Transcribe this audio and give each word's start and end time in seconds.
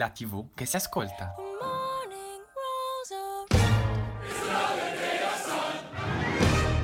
la 0.00 0.08
TV 0.08 0.46
che 0.54 0.64
si 0.64 0.76
ascolta. 0.76 1.34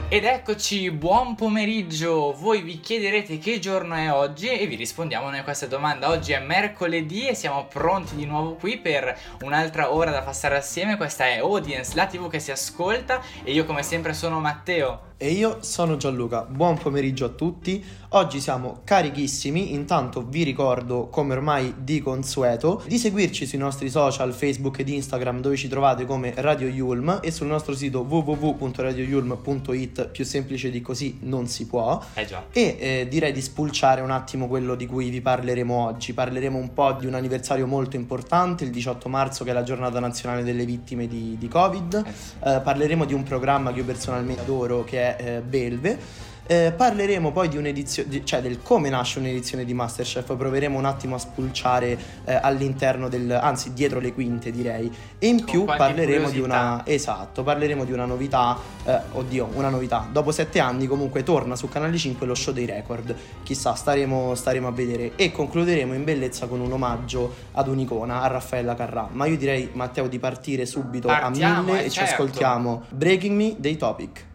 Ed 0.08 0.24
eccoci, 0.24 0.90
buon 0.90 1.34
pomeriggio! 1.34 2.32
Voi 2.32 2.60
vi 2.60 2.78
chiederete 2.78 3.38
che 3.38 3.58
giorno 3.58 3.94
è 3.94 4.12
oggi 4.12 4.48
e 4.48 4.66
vi 4.66 4.76
rispondiamo 4.76 5.30
noi 5.30 5.38
a 5.38 5.44
questa 5.44 5.66
domanda. 5.66 6.10
Oggi 6.10 6.32
è 6.32 6.40
mercoledì 6.40 7.26
e 7.26 7.34
siamo 7.34 7.66
pronti 7.66 8.14
di 8.16 8.26
nuovo 8.26 8.54
qui 8.54 8.78
per 8.78 9.18
un'altra 9.42 9.92
ora 9.92 10.10
da 10.10 10.22
passare 10.22 10.56
assieme. 10.58 10.98
Questa 10.98 11.26
è 11.26 11.38
Audience, 11.38 11.96
la 11.96 12.06
TV 12.06 12.28
che 12.28 12.38
si 12.38 12.50
ascolta 12.50 13.20
e 13.42 13.52
io 13.52 13.64
come 13.64 13.82
sempre 13.82 14.12
sono 14.12 14.40
Matteo. 14.40 15.14
E 15.18 15.30
io 15.30 15.62
sono 15.62 15.96
Gianluca, 15.96 16.42
buon 16.42 16.76
pomeriggio 16.76 17.24
a 17.24 17.30
tutti. 17.30 17.82
Oggi 18.10 18.38
siamo 18.38 18.82
carichissimi, 18.84 19.72
intanto 19.72 20.26
vi 20.26 20.42
ricordo, 20.42 21.08
come 21.08 21.32
ormai 21.32 21.72
di 21.78 22.02
consueto, 22.02 22.82
di 22.86 22.98
seguirci 22.98 23.46
sui 23.46 23.56
nostri 23.56 23.88
social 23.88 24.34
Facebook 24.34 24.78
ed 24.78 24.90
Instagram 24.90 25.40
dove 25.40 25.56
ci 25.56 25.68
trovate 25.68 26.04
come 26.04 26.34
Radio 26.36 26.68
Yulm 26.68 27.20
e 27.22 27.30
sul 27.30 27.46
nostro 27.46 27.74
sito 27.74 28.00
www.radioyulm.it, 28.00 30.08
più 30.08 30.26
semplice 30.26 30.70
di 30.70 30.82
così 30.82 31.16
non 31.22 31.46
si 31.46 31.66
può. 31.66 31.98
Eh 32.12 32.26
già. 32.26 32.44
E 32.52 32.76
eh, 32.78 33.06
direi 33.08 33.32
di 33.32 33.40
spulciare 33.40 34.02
un 34.02 34.10
attimo 34.10 34.48
quello 34.48 34.74
di 34.74 34.86
cui 34.86 35.08
vi 35.08 35.22
parleremo 35.22 35.74
oggi. 35.74 36.12
Parleremo 36.12 36.58
un 36.58 36.74
po' 36.74 36.92
di 36.92 37.06
un 37.06 37.14
anniversario 37.14 37.66
molto 37.66 37.96
importante, 37.96 38.64
il 38.64 38.70
18 38.70 39.08
marzo 39.08 39.44
che 39.44 39.50
è 39.50 39.54
la 39.54 39.62
giornata 39.62 39.98
nazionale 39.98 40.42
delle 40.42 40.66
vittime 40.66 41.08
di, 41.08 41.38
di 41.38 41.48
Covid. 41.48 42.04
Eh 42.06 42.12
sì. 42.12 42.34
Eh, 42.44 42.60
parleremo 42.62 43.06
di 43.06 43.14
un 43.14 43.22
programma 43.22 43.72
che 43.72 43.78
io 43.78 43.86
personalmente 43.86 44.42
adoro 44.42 44.84
che 44.84 45.00
è 45.00 45.04
eh, 45.14 45.40
Belve. 45.40 46.24
Eh, 46.48 46.72
parleremo 46.76 47.32
poi 47.32 47.48
di 47.48 47.56
un'edizione, 47.56 48.24
cioè 48.24 48.40
del 48.40 48.62
come 48.62 48.88
nasce 48.88 49.18
un'edizione 49.18 49.64
di 49.64 49.74
Masterchef, 49.74 50.36
proveremo 50.36 50.78
un 50.78 50.84
attimo 50.84 51.16
a 51.16 51.18
spulciare 51.18 51.98
eh, 52.24 52.38
all'interno 52.40 53.08
del, 53.08 53.32
anzi 53.32 53.72
dietro 53.72 53.98
le 53.98 54.12
quinte 54.12 54.52
direi, 54.52 54.90
e 55.18 55.26
in 55.26 55.38
Con 55.38 55.46
più 55.46 55.64
parleremo 55.64 56.30
di 56.30 56.38
una, 56.38 56.82
esatto, 56.86 57.42
parleremo 57.42 57.84
di 57.84 57.90
una 57.90 58.04
novità, 58.04 58.56
eh, 58.84 58.96
oddio, 59.12 59.50
una 59.54 59.70
novità, 59.70 60.08
dopo 60.10 60.30
sette 60.30 60.60
anni 60.60 60.86
comunque 60.86 61.24
torna 61.24 61.56
su 61.56 61.68
Canale 61.68 61.96
5 61.96 62.24
lo 62.24 62.34
show 62.36 62.54
dei 62.54 62.66
record, 62.66 63.12
chissà, 63.42 63.74
staremo, 63.74 64.36
staremo 64.36 64.68
a 64.68 64.72
vedere. 64.72 65.16
E 65.16 65.32
concluderemo 65.32 65.94
in 65.94 66.04
bellezza 66.04 66.46
con 66.46 66.60
un 66.60 66.70
omaggio 66.70 67.34
ad 67.52 67.66
un'icona, 67.66 68.22
a 68.22 68.26
Raffaella 68.28 68.76
Carrà, 68.76 69.08
ma 69.10 69.26
io 69.26 69.36
direi 69.36 69.70
Matteo 69.72 70.06
di 70.06 70.20
partire 70.20 70.64
subito 70.64 71.08
Partiamo, 71.08 71.58
a 71.58 71.62
mille 71.62 71.82
eh, 71.82 71.86
e 71.86 71.90
ci 71.90 71.98
certo. 71.98 72.12
ascoltiamo. 72.12 72.84
Breaking 72.90 73.36
Me 73.36 73.56
dei 73.58 73.76
Topic. 73.76 74.34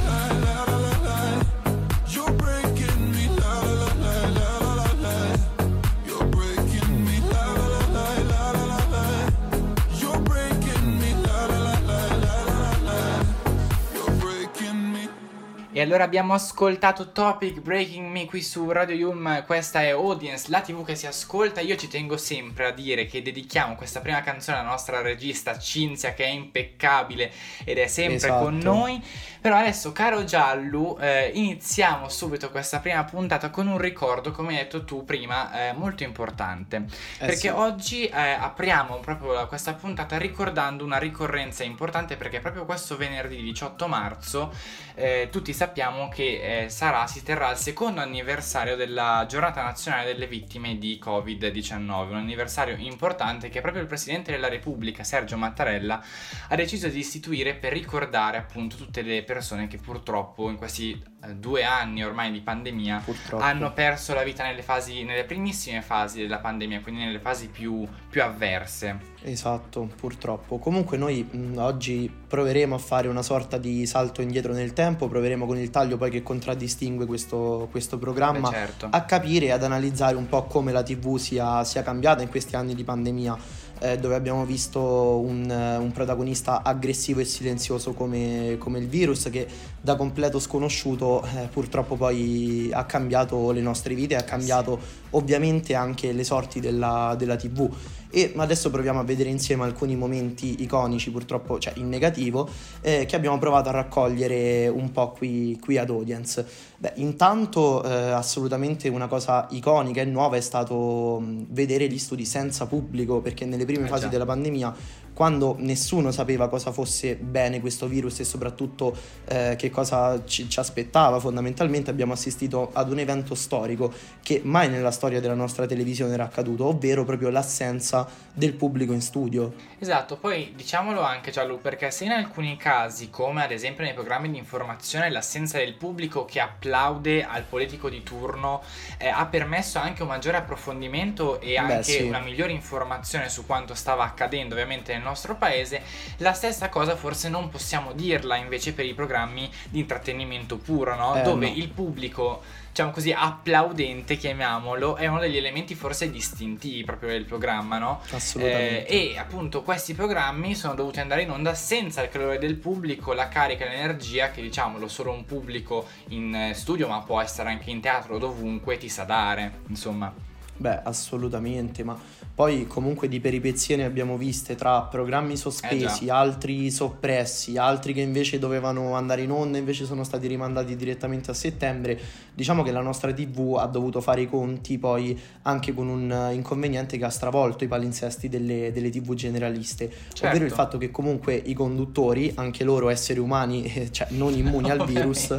E 15.81 15.83
allora 15.83 16.03
abbiamo 16.03 16.35
ascoltato 16.35 17.11
Topic 17.11 17.59
Breaking 17.59 18.07
Me 18.07 18.27
qui 18.27 18.43
su 18.43 18.69
Radio 18.69 18.93
Yulm, 18.93 19.43
questa 19.47 19.81
è 19.81 19.89
Audience, 19.89 20.45
la 20.51 20.61
TV 20.61 20.85
che 20.85 20.93
si 20.93 21.07
ascolta. 21.07 21.59
Io 21.59 21.75
ci 21.75 21.87
tengo 21.87 22.17
sempre 22.17 22.67
a 22.67 22.71
dire 22.71 23.07
che 23.07 23.23
dedichiamo 23.23 23.73
questa 23.73 23.99
prima 23.99 24.21
canzone 24.21 24.59
alla 24.59 24.69
nostra 24.69 25.01
regista 25.01 25.57
Cinzia 25.57 26.13
che 26.13 26.25
è 26.25 26.29
impeccabile 26.29 27.31
ed 27.63 27.79
è 27.79 27.87
sempre 27.87 28.17
Esatto. 28.17 28.43
con 28.43 28.59
noi. 28.59 29.03
Però 29.41 29.55
adesso, 29.55 29.91
caro 29.91 30.23
Giallu, 30.23 30.99
eh, 31.01 31.31
iniziamo 31.33 32.09
subito 32.09 32.51
questa 32.51 32.77
prima 32.77 33.03
puntata 33.05 33.49
con 33.49 33.65
un 33.65 33.79
ricordo, 33.79 34.29
come 34.29 34.49
hai 34.49 34.63
detto 34.65 34.83
tu 34.83 35.03
prima, 35.03 35.69
eh, 35.69 35.73
molto 35.73 36.03
importante. 36.03 36.85
Eh 37.17 37.25
perché 37.25 37.35
sì. 37.35 37.47
oggi 37.47 38.05
eh, 38.05 38.33
apriamo 38.33 38.99
proprio 38.99 39.47
questa 39.47 39.73
puntata 39.73 40.19
ricordando 40.19 40.85
una 40.85 40.99
ricorrenza 40.99 41.63
importante 41.63 42.17
perché 42.17 42.39
proprio 42.39 42.65
questo 42.65 42.97
venerdì 42.97 43.41
18 43.41 43.87
marzo 43.87 44.53
eh, 44.93 45.29
tutti 45.31 45.53
sappiamo 45.53 46.07
che 46.09 46.65
eh, 46.65 46.69
sarà, 46.69 47.07
si 47.07 47.23
terrà 47.23 47.49
il 47.49 47.57
secondo 47.57 48.01
anniversario 48.01 48.75
della 48.75 49.25
giornata 49.27 49.63
nazionale 49.63 50.05
delle 50.05 50.27
vittime 50.27 50.77
di 50.77 51.01
Covid-19, 51.03 52.09
un 52.09 52.15
anniversario 52.15 52.75
importante 52.77 53.49
che 53.49 53.61
proprio 53.61 53.81
il 53.81 53.87
Presidente 53.87 54.31
della 54.31 54.49
Repubblica, 54.49 55.03
Sergio 55.03 55.37
Mattarella, 55.37 56.03
ha 56.49 56.55
deciso 56.55 56.87
di 56.89 56.99
istituire 56.99 57.55
per 57.55 57.73
ricordare 57.73 58.37
appunto 58.37 58.75
tutte 58.75 59.01
le 59.01 59.23
persone 59.23 59.30
che 59.67 59.77
purtroppo 59.77 60.49
in 60.49 60.57
questi 60.57 61.01
eh, 61.23 61.35
due 61.35 61.63
anni 61.63 62.03
ormai 62.03 62.31
di 62.31 62.41
pandemia 62.41 63.01
Purtroppo. 63.05 63.43
hanno 63.43 63.71
perso 63.73 64.13
la 64.13 64.23
vita 64.23 64.43
nelle 64.43 64.61
fasi, 64.61 65.03
nelle 65.03 65.23
primissime 65.23 65.81
fasi 65.81 66.21
della 66.21 66.39
pandemia, 66.39 66.81
quindi 66.81 67.03
nelle 67.03 67.19
fasi 67.19 67.47
più, 67.47 67.87
più 68.09 68.23
avverse. 68.23 69.09
Esatto, 69.23 69.89
purtroppo. 69.95 70.57
Comunque 70.57 70.97
noi 70.97 71.23
mh, 71.23 71.57
oggi 71.57 72.11
proveremo 72.27 72.75
a 72.75 72.79
fare 72.79 73.07
una 73.07 73.21
sorta 73.21 73.57
di 73.57 73.85
salto 73.85 74.21
indietro 74.21 74.53
nel 74.53 74.73
tempo, 74.73 75.07
proveremo 75.07 75.45
con 75.45 75.57
il 75.57 75.69
taglio 75.69 75.97
poi 75.97 76.09
che 76.09 76.23
contraddistingue 76.23 77.05
questo, 77.05 77.67
questo 77.71 77.97
programma 77.97 78.49
Beh, 78.49 78.55
certo. 78.55 78.87
a 78.89 79.01
capire 79.03 79.45
e 79.47 79.51
ad 79.51 79.63
analizzare 79.63 80.15
un 80.15 80.27
po' 80.27 80.45
come 80.45 80.71
la 80.71 80.83
TV 80.83 81.17
sia, 81.17 81.63
sia 81.63 81.83
cambiata 81.83 82.23
in 82.23 82.29
questi 82.29 82.55
anni 82.55 82.73
di 82.73 82.83
pandemia. 82.83 83.37
Eh, 83.81 83.97
dove 83.97 84.15
abbiamo 84.15 84.45
visto 84.45 84.79
un, 84.79 85.49
un 85.49 85.91
protagonista 85.91 86.61
aggressivo 86.63 87.19
e 87.19 87.25
silenzioso 87.25 87.93
come, 87.93 88.55
come 88.59 88.79
il 88.79 88.87
virus 88.87 89.29
che 89.31 89.47
da 89.81 89.95
completo 89.95 90.39
sconosciuto 90.39 91.23
eh, 91.23 91.47
purtroppo 91.51 91.95
poi 91.95 92.69
ha 92.71 92.85
cambiato 92.85 93.51
le 93.51 93.61
nostre 93.61 93.95
vite, 93.95 94.15
ha 94.15 94.23
cambiato 94.23 94.79
ovviamente 95.11 95.73
anche 95.73 96.11
le 96.11 96.23
sorti 96.23 96.59
della, 96.59 97.15
della 97.17 97.35
TV. 97.35 97.69
E 98.13 98.33
adesso 98.35 98.69
proviamo 98.69 98.99
a 98.99 99.03
vedere 99.03 99.29
insieme 99.29 99.63
alcuni 99.63 99.95
momenti 99.95 100.61
iconici, 100.63 101.11
purtroppo 101.11 101.59
cioè 101.59 101.73
in 101.77 101.87
negativo, 101.87 102.49
eh, 102.81 103.05
che 103.05 103.15
abbiamo 103.15 103.37
provato 103.39 103.69
a 103.69 103.71
raccogliere 103.71 104.67
un 104.67 104.91
po' 104.91 105.11
qui, 105.11 105.57
qui 105.61 105.77
ad 105.77 105.89
Audience. 105.89 106.45
Beh, 106.77 106.93
intanto 106.95 107.81
eh, 107.83 108.11
assolutamente 108.11 108.89
una 108.89 109.07
cosa 109.07 109.47
iconica 109.51 110.01
e 110.01 110.05
nuova 110.05 110.35
è 110.35 110.41
stato 110.41 111.21
mh, 111.21 111.45
vedere 111.51 111.87
gli 111.87 111.97
studi 111.97 112.25
senza 112.25 112.65
pubblico, 112.65 113.21
perché 113.21 113.45
nelle 113.45 113.63
prime 113.63 113.85
Eh 113.85 113.87
fasi 113.87 114.09
della 114.09 114.25
pandemia 114.25 114.75
quando 115.13 115.55
nessuno 115.59 116.11
sapeva 116.11 116.47
cosa 116.47 116.71
fosse 116.71 117.15
bene 117.15 117.59
questo 117.59 117.87
virus 117.87 118.19
e 118.19 118.23
soprattutto 118.23 118.95
eh, 119.25 119.55
che 119.57 119.69
cosa 119.69 120.23
ci, 120.25 120.49
ci 120.49 120.59
aspettava, 120.59 121.19
fondamentalmente 121.19 121.89
abbiamo 121.89 122.13
assistito 122.13 122.69
ad 122.73 122.91
un 122.91 122.99
evento 122.99 123.35
storico 123.35 123.91
che 124.21 124.41
mai 124.43 124.69
nella 124.69 124.91
storia 124.91 125.19
della 125.19 125.33
nostra 125.33 125.65
televisione 125.65 126.13
era 126.13 126.23
accaduto, 126.23 126.65
ovvero 126.65 127.03
proprio 127.03 127.29
l'assenza 127.29 128.07
del 128.33 128.53
pubblico 128.53 128.93
in 128.93 129.01
studio. 129.01 129.53
Esatto, 129.81 130.15
poi 130.15 130.53
diciamolo 130.53 131.01
anche 131.01 131.31
Gianlu, 131.31 131.59
perché 131.59 131.89
se 131.89 132.05
in 132.05 132.11
alcuni 132.11 132.55
casi, 132.55 133.09
come 133.09 133.43
ad 133.43 133.49
esempio 133.49 133.83
nei 133.83 133.95
programmi 133.95 134.29
di 134.29 134.37
informazione, 134.37 135.09
l'assenza 135.09 135.57
del 135.57 135.73
pubblico 135.73 136.23
che 136.23 136.39
applaude 136.39 137.25
al 137.25 137.41
politico 137.41 137.89
di 137.89 138.03
turno 138.03 138.61
eh, 138.99 139.07
ha 139.07 139.25
permesso 139.25 139.79
anche 139.79 140.03
un 140.03 140.09
maggiore 140.09 140.37
approfondimento 140.37 141.41
e 141.41 141.57
anche 141.57 141.81
sì. 141.81 142.03
una 142.03 142.19
migliore 142.19 142.51
informazione 142.51 143.27
su 143.27 143.47
quanto 143.47 143.73
stava 143.73 144.03
accadendo 144.03 144.53
ovviamente 144.53 144.93
nel 144.93 145.01
nostro 145.01 145.33
paese, 145.33 145.81
la 146.17 146.33
stessa 146.33 146.69
cosa 146.69 146.95
forse 146.95 147.27
non 147.29 147.49
possiamo 147.49 147.93
dirla 147.93 148.35
invece 148.35 148.73
per 148.73 148.85
i 148.85 148.93
programmi 148.93 149.49
di 149.67 149.79
intrattenimento 149.79 150.57
puro, 150.57 150.93
no? 150.95 151.15
Eh, 151.15 151.21
Dove 151.23 151.49
no. 151.49 151.55
il 151.55 151.69
pubblico 151.69 152.43
diciamo 152.71 152.91
così, 152.91 153.11
applaudente, 153.11 154.15
chiamiamolo, 154.15 154.95
è 154.95 155.05
uno 155.05 155.19
degli 155.19 155.35
elementi 155.35 155.75
forse 155.75 156.09
distintivi 156.09 156.85
proprio 156.85 157.09
del 157.09 157.25
programma, 157.25 157.77
no? 157.77 158.01
Assolutamente. 158.11 158.87
Eh, 158.87 159.11
e 159.11 159.17
appunto 159.17 159.61
questi 159.61 159.93
programmi 159.93 160.55
sono 160.55 160.73
dovuti 160.73 161.01
andare 161.01 161.23
in 161.23 161.31
onda 161.31 161.53
senza 161.53 162.01
il 162.01 162.09
calore 162.09 162.39
del 162.39 162.55
pubblico, 162.55 163.13
la 163.13 163.27
carica 163.27 163.65
e 163.65 163.69
l'energia 163.69 164.31
che 164.31 164.41
diciamolo 164.41 164.87
solo 164.87 165.11
un 165.11 165.25
pubblico 165.25 165.85
in 166.07 166.51
studio, 166.53 166.87
ma 166.87 167.01
può 167.01 167.19
essere 167.19 167.49
anche 167.49 167.69
in 167.69 167.81
teatro 167.81 168.15
o 168.15 168.17
dovunque, 168.17 168.77
ti 168.77 168.87
sa 168.87 169.03
dare. 169.03 169.59
Insomma, 169.67 170.13
Beh, 170.61 170.81
assolutamente, 170.83 171.83
ma 171.83 171.97
poi 172.35 172.67
comunque 172.67 173.07
di 173.07 173.19
peripezie 173.19 173.75
ne 173.75 173.83
abbiamo 173.83 174.15
viste 174.15 174.53
tra 174.53 174.83
programmi 174.83 175.35
sospesi, 175.35 176.05
Eh 176.05 176.11
altri 176.11 176.69
soppressi, 176.69 177.57
altri 177.57 177.93
che 177.93 178.01
invece 178.01 178.37
dovevano 178.37 178.93
andare 178.93 179.23
in 179.23 179.31
onda 179.31 179.57
invece 179.57 179.85
sono 179.85 180.03
stati 180.03 180.27
rimandati 180.27 180.75
direttamente 180.75 181.31
a 181.31 181.33
settembre. 181.33 181.99
Diciamo 182.31 182.61
che 182.61 182.71
la 182.71 182.81
nostra 182.81 183.11
TV 183.11 183.57
ha 183.59 183.65
dovuto 183.65 184.01
fare 184.01 184.21
i 184.21 184.29
conti 184.29 184.77
poi 184.77 185.19
anche 185.41 185.73
con 185.73 185.87
un 185.87 186.29
inconveniente 186.31 186.99
che 186.99 187.05
ha 187.05 187.09
stravolto 187.09 187.63
i 187.63 187.67
palinsesti 187.67 188.29
delle, 188.29 188.71
delle 188.71 188.91
TV 188.91 189.15
generaliste, 189.15 189.89
Certo. 189.89 190.27
ovvero 190.27 190.45
il 190.45 190.51
fatto 190.51 190.77
che 190.77 190.91
comunque 190.91 191.33
i 191.33 191.53
conduttori, 191.53 192.31
anche 192.35 192.63
loro 192.63 192.89
esseri 192.89 193.17
umani, 193.17 193.63
eh, 193.73 193.91
cioè 193.91 194.09
non 194.11 194.33
immuni 194.35 194.69
al 194.69 194.85
virus, 194.85 195.31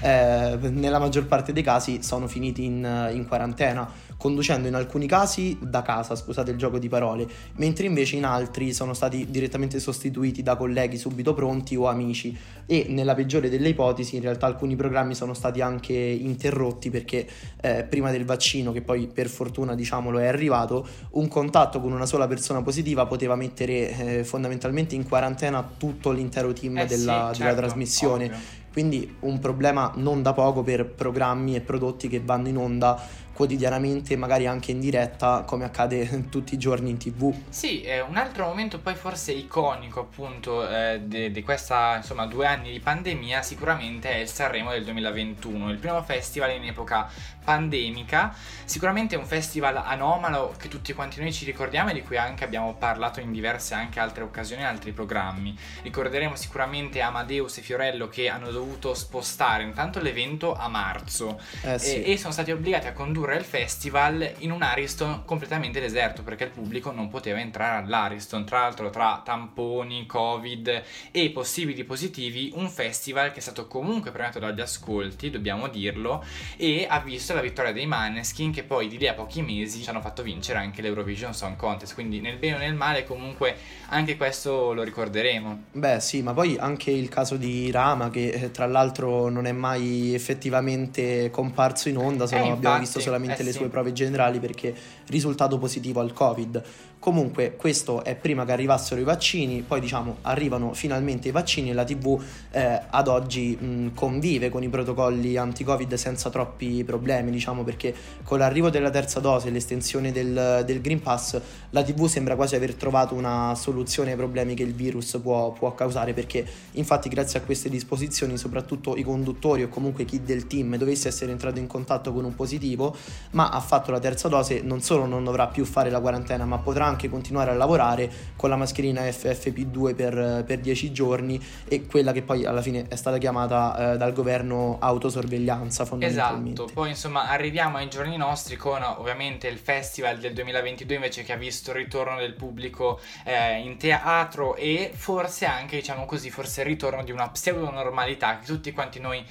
eh, 0.00 0.58
nella 0.60 0.98
maggior 0.98 1.26
parte 1.26 1.52
dei 1.52 1.62
casi 1.62 2.02
sono 2.02 2.26
finiti 2.26 2.64
in, 2.64 3.10
in 3.12 3.26
quarantena, 3.26 3.88
conducendo 4.24 4.68
in 4.68 4.74
alcuni 4.74 5.06
casi 5.06 5.58
da 5.60 5.82
casa, 5.82 6.16
scusate 6.16 6.50
il 6.50 6.56
gioco 6.56 6.78
di 6.78 6.88
parole, 6.88 7.28
mentre 7.56 7.84
invece 7.84 8.16
in 8.16 8.24
altri 8.24 8.72
sono 8.72 8.94
stati 8.94 9.26
direttamente 9.28 9.78
sostituiti 9.78 10.42
da 10.42 10.56
colleghi 10.56 10.96
subito 10.96 11.34
pronti 11.34 11.76
o 11.76 11.88
amici 11.88 12.34
e 12.64 12.86
nella 12.88 13.14
peggiore 13.14 13.50
delle 13.50 13.68
ipotesi 13.68 14.16
in 14.16 14.22
realtà 14.22 14.46
alcuni 14.46 14.76
programmi 14.76 15.14
sono 15.14 15.34
stati 15.34 15.60
anche 15.60 15.92
interrotti 15.92 16.88
perché 16.88 17.26
eh, 17.60 17.84
prima 17.84 18.10
del 18.10 18.24
vaccino, 18.24 18.72
che 18.72 18.80
poi 18.80 19.08
per 19.08 19.28
fortuna 19.28 19.74
diciamolo 19.74 20.18
è 20.18 20.26
arrivato, 20.26 20.88
un 21.10 21.28
contatto 21.28 21.82
con 21.82 21.92
una 21.92 22.06
sola 22.06 22.26
persona 22.26 22.62
positiva 22.62 23.04
poteva 23.04 23.36
mettere 23.36 23.90
eh, 24.20 24.24
fondamentalmente 24.24 24.94
in 24.94 25.06
quarantena 25.06 25.68
tutto 25.76 26.10
l'intero 26.12 26.54
team 26.54 26.78
Eh 26.78 26.86
della, 26.86 27.28
sì, 27.34 27.40
della 27.40 27.50
certo, 27.50 27.56
trasmissione. 27.56 28.24
ovvio. 28.24 28.62
Quindi 28.74 29.16
un 29.20 29.38
problema 29.38 29.92
non 29.96 30.20
da 30.20 30.32
poco 30.32 30.64
per 30.64 30.84
programmi 30.84 31.54
e 31.54 31.60
prodotti 31.60 32.08
che 32.08 32.20
vanno 32.20 32.48
in 32.48 32.56
onda 32.56 33.00
quotidianamente, 33.34 34.16
magari 34.16 34.46
anche 34.46 34.70
in 34.70 34.80
diretta, 34.80 35.42
come 35.46 35.64
accade 35.64 36.28
tutti 36.30 36.54
i 36.54 36.58
giorni 36.58 36.90
in 36.90 36.96
tv. 36.96 37.34
Sì, 37.48 37.82
eh, 37.82 38.00
un 38.00 38.16
altro 38.16 38.46
momento 38.46 38.78
poi 38.78 38.94
forse 38.94 39.32
iconico 39.32 40.00
appunto 40.00 40.66
eh, 40.68 41.02
di 41.04 41.42
questa 41.42 41.96
insomma 41.96 42.26
due 42.26 42.46
anni 42.46 42.70
di 42.70 42.80
pandemia 42.80 43.42
sicuramente 43.42 44.10
è 44.10 44.16
il 44.18 44.28
Sanremo 44.28 44.70
del 44.70 44.84
2021, 44.84 45.70
il 45.70 45.78
primo 45.78 46.02
festival 46.02 46.52
in 46.52 46.64
epoca 46.64 47.10
pandemica, 47.44 48.34
sicuramente 48.64 49.16
un 49.16 49.26
festival 49.26 49.76
anomalo 49.76 50.54
che 50.56 50.68
tutti 50.68 50.94
quanti 50.94 51.20
noi 51.20 51.32
ci 51.32 51.44
ricordiamo 51.44 51.90
e 51.90 51.94
di 51.94 52.02
cui 52.02 52.16
anche 52.16 52.44
abbiamo 52.44 52.74
parlato 52.74 53.20
in 53.20 53.32
diverse 53.32 53.74
anche 53.74 54.00
altre 54.00 54.22
occasioni 54.22 54.64
altri 54.64 54.92
programmi. 54.92 55.56
Ricorderemo 55.82 56.36
sicuramente 56.36 57.00
Amadeus 57.00 57.58
e 57.58 57.62
Fiorello 57.62 58.08
che 58.08 58.28
hanno 58.28 58.50
dovuto 58.50 58.94
spostare 58.94 59.62
intanto 59.64 60.00
l'evento 60.00 60.54
a 60.54 60.68
marzo 60.68 61.40
Eh 61.62 61.78
sì. 61.78 62.02
e, 62.02 62.12
e 62.12 62.16
sono 62.16 62.32
stati 62.32 62.50
obbligati 62.50 62.86
a 62.86 62.92
condurre 62.92 63.23
il 63.32 63.44
festival 63.44 64.30
in 64.40 64.50
un 64.50 64.60
Ariston 64.60 65.24
completamente 65.24 65.80
deserto 65.80 66.22
perché 66.22 66.44
il 66.44 66.50
pubblico 66.50 66.90
non 66.90 67.08
poteva 67.08 67.40
entrare 67.40 67.82
all'Ariston. 67.82 68.44
Tra 68.44 68.60
l'altro, 68.60 68.90
tra 68.90 69.22
tamponi, 69.24 70.04
Covid 70.04 70.82
e 71.10 71.30
possibili 71.30 71.84
positivi, 71.84 72.52
un 72.56 72.68
festival 72.68 73.32
che 73.32 73.38
è 73.38 73.42
stato 73.42 73.66
comunque 73.66 74.10
premiato 74.10 74.38
dagli 74.38 74.60
ascolti, 74.60 75.30
dobbiamo 75.30 75.68
dirlo, 75.68 76.22
e 76.56 76.86
ha 76.88 77.00
visto 77.00 77.32
la 77.32 77.40
vittoria 77.40 77.72
dei 77.72 77.86
Maneskin 77.86 78.52
che 78.52 78.62
poi 78.62 78.88
di 78.88 78.98
lì 78.98 79.08
a 79.08 79.14
pochi 79.14 79.40
mesi 79.40 79.82
ci 79.82 79.88
hanno 79.88 80.02
fatto 80.02 80.22
vincere 80.22 80.58
anche 80.58 80.82
l'Eurovision 80.82 81.32
Song 81.32 81.56
Contest. 81.56 81.94
Quindi 81.94 82.20
nel 82.20 82.36
bene 82.36 82.56
o 82.56 82.58
nel 82.58 82.74
male, 82.74 83.04
comunque 83.04 83.56
anche 83.88 84.16
questo 84.16 84.72
lo 84.74 84.82
ricorderemo. 84.82 85.62
Beh 85.72 86.00
sì, 86.00 86.20
ma 86.20 86.34
poi 86.34 86.56
anche 86.58 86.90
il 86.90 87.08
caso 87.08 87.36
di 87.36 87.70
Rama 87.70 88.10
che 88.10 88.28
eh, 88.28 88.50
tra 88.50 88.66
l'altro 88.66 89.28
non 89.28 89.46
è 89.46 89.52
mai 89.52 90.14
effettivamente 90.14 91.30
comparso 91.30 91.88
in 91.88 91.96
onda, 91.96 92.26
se 92.26 92.36
Eh, 92.36 92.38
no 92.38 92.44
abbiamo 92.44 92.76
infatti, 92.76 92.80
visto 92.80 93.00
solamente 93.14 93.42
eh 93.42 93.44
le 93.44 93.52
sì. 93.52 93.58
sue 93.58 93.68
prove 93.68 93.92
generali 93.92 94.38
perché 94.40 94.74
risultato 95.06 95.58
positivo 95.58 96.00
al 96.00 96.12
Covid. 96.12 96.62
Comunque 97.04 97.54
questo 97.56 98.02
è 98.02 98.14
prima 98.14 98.46
che 98.46 98.52
arrivassero 98.52 98.98
i 98.98 99.04
vaccini, 99.04 99.60
poi 99.60 99.78
diciamo 99.78 100.20
arrivano 100.22 100.72
finalmente 100.72 101.28
i 101.28 101.32
vaccini 101.32 101.68
e 101.68 101.74
la 101.74 101.84
TV 101.84 102.18
eh, 102.50 102.80
ad 102.88 103.08
oggi 103.08 103.54
mh, 103.54 103.92
convive 103.92 104.48
con 104.48 104.62
i 104.62 104.70
protocolli 104.70 105.36
anti-Covid 105.36 105.92
senza 105.96 106.30
troppi 106.30 106.82
problemi, 106.82 107.30
diciamo 107.30 107.62
perché 107.62 107.94
con 108.22 108.38
l'arrivo 108.38 108.70
della 108.70 108.88
terza 108.88 109.20
dose 109.20 109.48
e 109.48 109.50
l'estensione 109.50 110.12
del, 110.12 110.62
del 110.64 110.80
Green 110.80 111.02
Pass 111.02 111.38
la 111.68 111.82
TV 111.82 112.06
sembra 112.06 112.36
quasi 112.36 112.54
aver 112.54 112.72
trovato 112.74 113.14
una 113.14 113.54
soluzione 113.54 114.12
ai 114.12 114.16
problemi 114.16 114.54
che 114.54 114.62
il 114.62 114.72
virus 114.72 115.18
può, 115.22 115.52
può 115.52 115.74
causare 115.74 116.14
perché 116.14 116.46
infatti 116.72 117.10
grazie 117.10 117.38
a 117.38 117.42
queste 117.42 117.68
disposizioni 117.68 118.38
soprattutto 118.38 118.96
i 118.96 119.02
conduttori 119.02 119.62
o 119.62 119.68
comunque 119.68 120.06
chi 120.06 120.22
del 120.22 120.46
team 120.46 120.76
dovesse 120.76 121.08
essere 121.08 121.32
entrato 121.32 121.58
in 121.58 121.66
contatto 121.66 122.14
con 122.14 122.24
un 122.24 122.34
positivo 122.34 122.96
ma 123.32 123.50
ha 123.50 123.60
fatto 123.60 123.90
la 123.90 124.00
terza 124.00 124.28
dose 124.28 124.62
non 124.62 124.80
solo 124.80 125.04
non 125.04 125.22
dovrà 125.22 125.48
più 125.48 125.66
fare 125.66 125.90
la 125.90 126.00
quarantena 126.00 126.46
ma 126.46 126.56
potrà 126.56 126.92
anche 126.94 127.08
continuare 127.08 127.50
a 127.50 127.54
lavorare 127.54 128.10
con 128.36 128.48
la 128.48 128.56
mascherina 128.56 129.02
FFP2 129.02 129.94
per, 129.94 130.44
per 130.46 130.58
10 130.60 130.92
giorni 130.92 131.40
e 131.66 131.86
quella 131.86 132.12
che 132.12 132.22
poi 132.22 132.44
alla 132.44 132.62
fine 132.62 132.86
è 132.88 132.96
stata 132.96 133.18
chiamata 133.18 133.92
eh, 133.92 133.96
dal 133.96 134.12
governo 134.12 134.78
autosorveglianza 134.80 135.84
fondamentalmente. 135.84 136.62
Esatto, 136.62 136.72
poi 136.72 136.90
insomma 136.90 137.28
arriviamo 137.28 137.76
ai 137.76 137.88
giorni 137.88 138.16
nostri 138.16 138.56
con 138.56 138.82
ovviamente 138.82 139.48
il 139.48 139.58
festival 139.58 140.18
del 140.18 140.32
2022 140.32 140.94
invece 140.94 141.22
che 141.22 141.32
ha 141.32 141.36
visto 141.36 141.70
il 141.70 141.76
ritorno 141.76 142.16
del 142.16 142.34
pubblico 142.34 143.00
eh, 143.24 143.58
in 143.58 143.76
teatro 143.76 144.56
e 144.56 144.92
forse 144.94 145.46
anche 145.46 145.76
diciamo 145.76 146.06
così, 146.06 146.30
forse 146.30 146.60
il 146.60 146.66
ritorno 146.66 147.02
di 147.02 147.10
una 147.10 147.28
pseudo 147.28 147.70
normalità 147.70 148.38
che 148.38 148.46
tutti 148.46 148.72
quanti 148.72 149.00
noi 149.00 149.24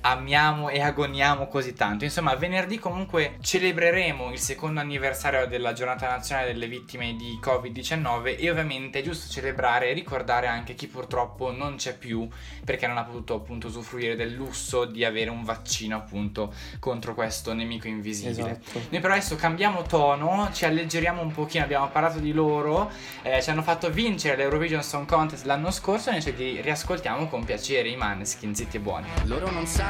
amiamo 0.00 0.68
e 0.68 0.80
agoniamo 0.80 1.46
così 1.48 1.74
tanto. 1.74 2.04
Insomma, 2.04 2.34
venerdì 2.34 2.78
comunque 2.78 3.36
celebreremo 3.40 4.32
il 4.32 4.38
secondo 4.38 4.80
anniversario 4.80 5.46
della 5.46 5.72
giornata 5.72 6.08
nazionale 6.08 6.52
delle 6.52 6.66
vittime 6.66 7.14
di 7.16 7.38
Covid-19 7.42 8.38
e 8.38 8.50
ovviamente 8.50 9.00
è 9.00 9.02
giusto 9.02 9.30
celebrare 9.30 9.90
e 9.90 9.92
ricordare 9.92 10.46
anche 10.46 10.74
chi 10.74 10.86
purtroppo 10.86 11.52
non 11.52 11.76
c'è 11.76 11.96
più 11.96 12.28
perché 12.64 12.86
non 12.86 12.96
ha 12.96 13.04
potuto 13.04 13.34
appunto 13.34 13.66
usufruire 13.66 14.16
del 14.16 14.32
lusso 14.32 14.84
di 14.84 15.04
avere 15.04 15.30
un 15.30 15.44
vaccino 15.44 15.96
appunto 15.96 16.52
contro 16.78 17.14
questo 17.14 17.52
nemico 17.52 17.88
invisibile. 17.88 18.60
Esatto. 18.60 18.80
Noi 18.88 19.00
però 19.00 19.14
adesso 19.14 19.36
cambiamo 19.36 19.82
tono, 19.82 20.48
ci 20.52 20.64
alleggeriamo 20.64 21.20
un 21.20 21.32
pochino, 21.32 21.64
abbiamo 21.64 21.88
parlato 21.88 22.18
di 22.18 22.32
loro, 22.32 22.90
eh, 23.22 23.42
ci 23.42 23.50
hanno 23.50 23.62
fatto 23.62 23.90
vincere 23.90 24.36
l'Eurovision 24.36 24.82
Song 24.82 25.06
Contest 25.06 25.44
l'anno 25.44 25.70
scorso 25.70 26.08
e 26.08 26.12
noi 26.12 26.22
ce 26.22 26.30
li 26.30 26.60
riascoltiamo 26.60 27.28
con 27.28 27.44
piacere 27.44 27.88
i 27.88 27.96
Maneskin, 27.96 28.54
zitti 28.54 28.76
e 28.76 28.80
buoni. 28.80 29.06
Loro 29.24 29.50
non 29.50 29.66
sanno 29.66 29.89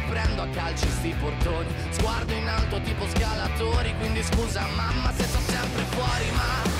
li 0.00 0.08
prendo 0.08 0.42
a 0.42 0.48
calci 0.48 0.88
sti 0.88 1.14
portoni, 1.20 1.68
sguardo 1.90 2.32
in 2.32 2.48
alto 2.48 2.80
tipo 2.80 3.06
scalatori, 3.08 3.94
quindi 3.98 4.22
scusa 4.22 4.66
mamma 4.74 5.12
se 5.12 5.24
sto 5.24 5.38
sempre 5.40 5.82
fuori, 5.90 6.30
ma 6.32 6.79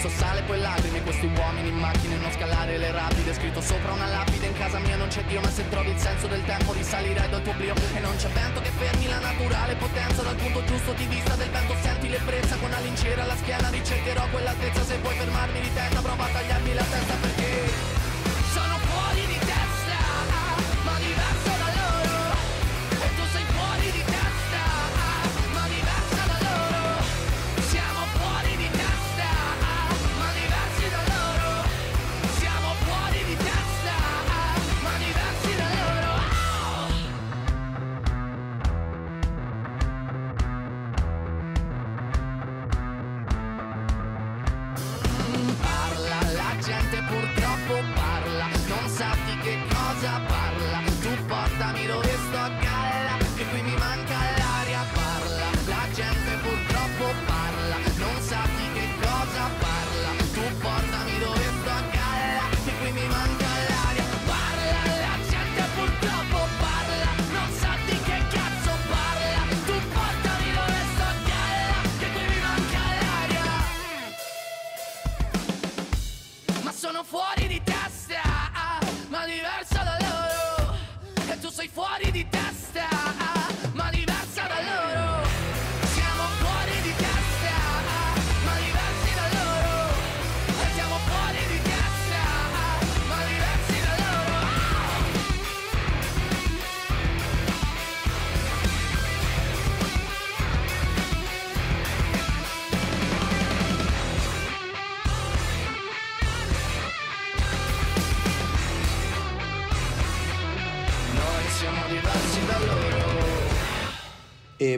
visto 0.00 0.08
sale 0.18 0.40
poi 0.42 0.58
lacrime. 0.58 1.02
Questi 1.02 1.26
uomini 1.26 1.68
in 1.68 1.76
macchine, 1.76 2.16
non 2.16 2.32
scalare 2.32 2.78
le 2.78 2.90
rapide. 2.90 3.34
Scritto 3.34 3.60
sopra 3.60 3.92
una 3.92 4.06
lapide, 4.06 4.46
in 4.46 4.54
casa 4.54 4.78
mia 4.78 4.96
non 4.96 5.08
c'è 5.08 5.22
Dio 5.24 5.40
Ma 5.40 5.50
se 5.50 5.68
trovi 5.68 5.90
il 5.90 5.98
senso 5.98 6.26
del 6.26 6.42
tempo 6.44 6.72
risalirai 6.72 7.28
dal 7.28 7.42
tuo 7.42 7.52
oblio. 7.52 7.74
E 7.94 8.00
non 8.00 8.16
c'è 8.16 8.28
vento 8.28 8.60
che 8.60 8.70
fermi 8.70 9.08
la 9.08 9.18
naturale 9.18 9.74
potenza. 9.74 10.22
Dal 10.22 10.36
punto 10.36 10.64
giusto 10.64 10.92
di 10.94 11.04
vista 11.04 11.34
del 11.34 11.50
vento 11.50 11.74
senti 11.82 12.08
l'ebbrezza. 12.08 12.56
Con 12.56 12.70
la 12.70 12.80
lincera 12.80 13.22
alla 13.22 13.36
schiena 13.36 13.68
ricercherò 13.68 14.26
quell'altezza. 14.30 14.84
Se 14.84 14.96
vuoi 14.98 15.14
fermarmi 15.14 15.60
di 15.60 15.72
testa 15.74 16.00
prova 16.00 16.24
a 16.24 16.28
tagliarmi 16.28 16.74
la 16.74 16.84
testa 16.84 17.14
perché 17.20 17.99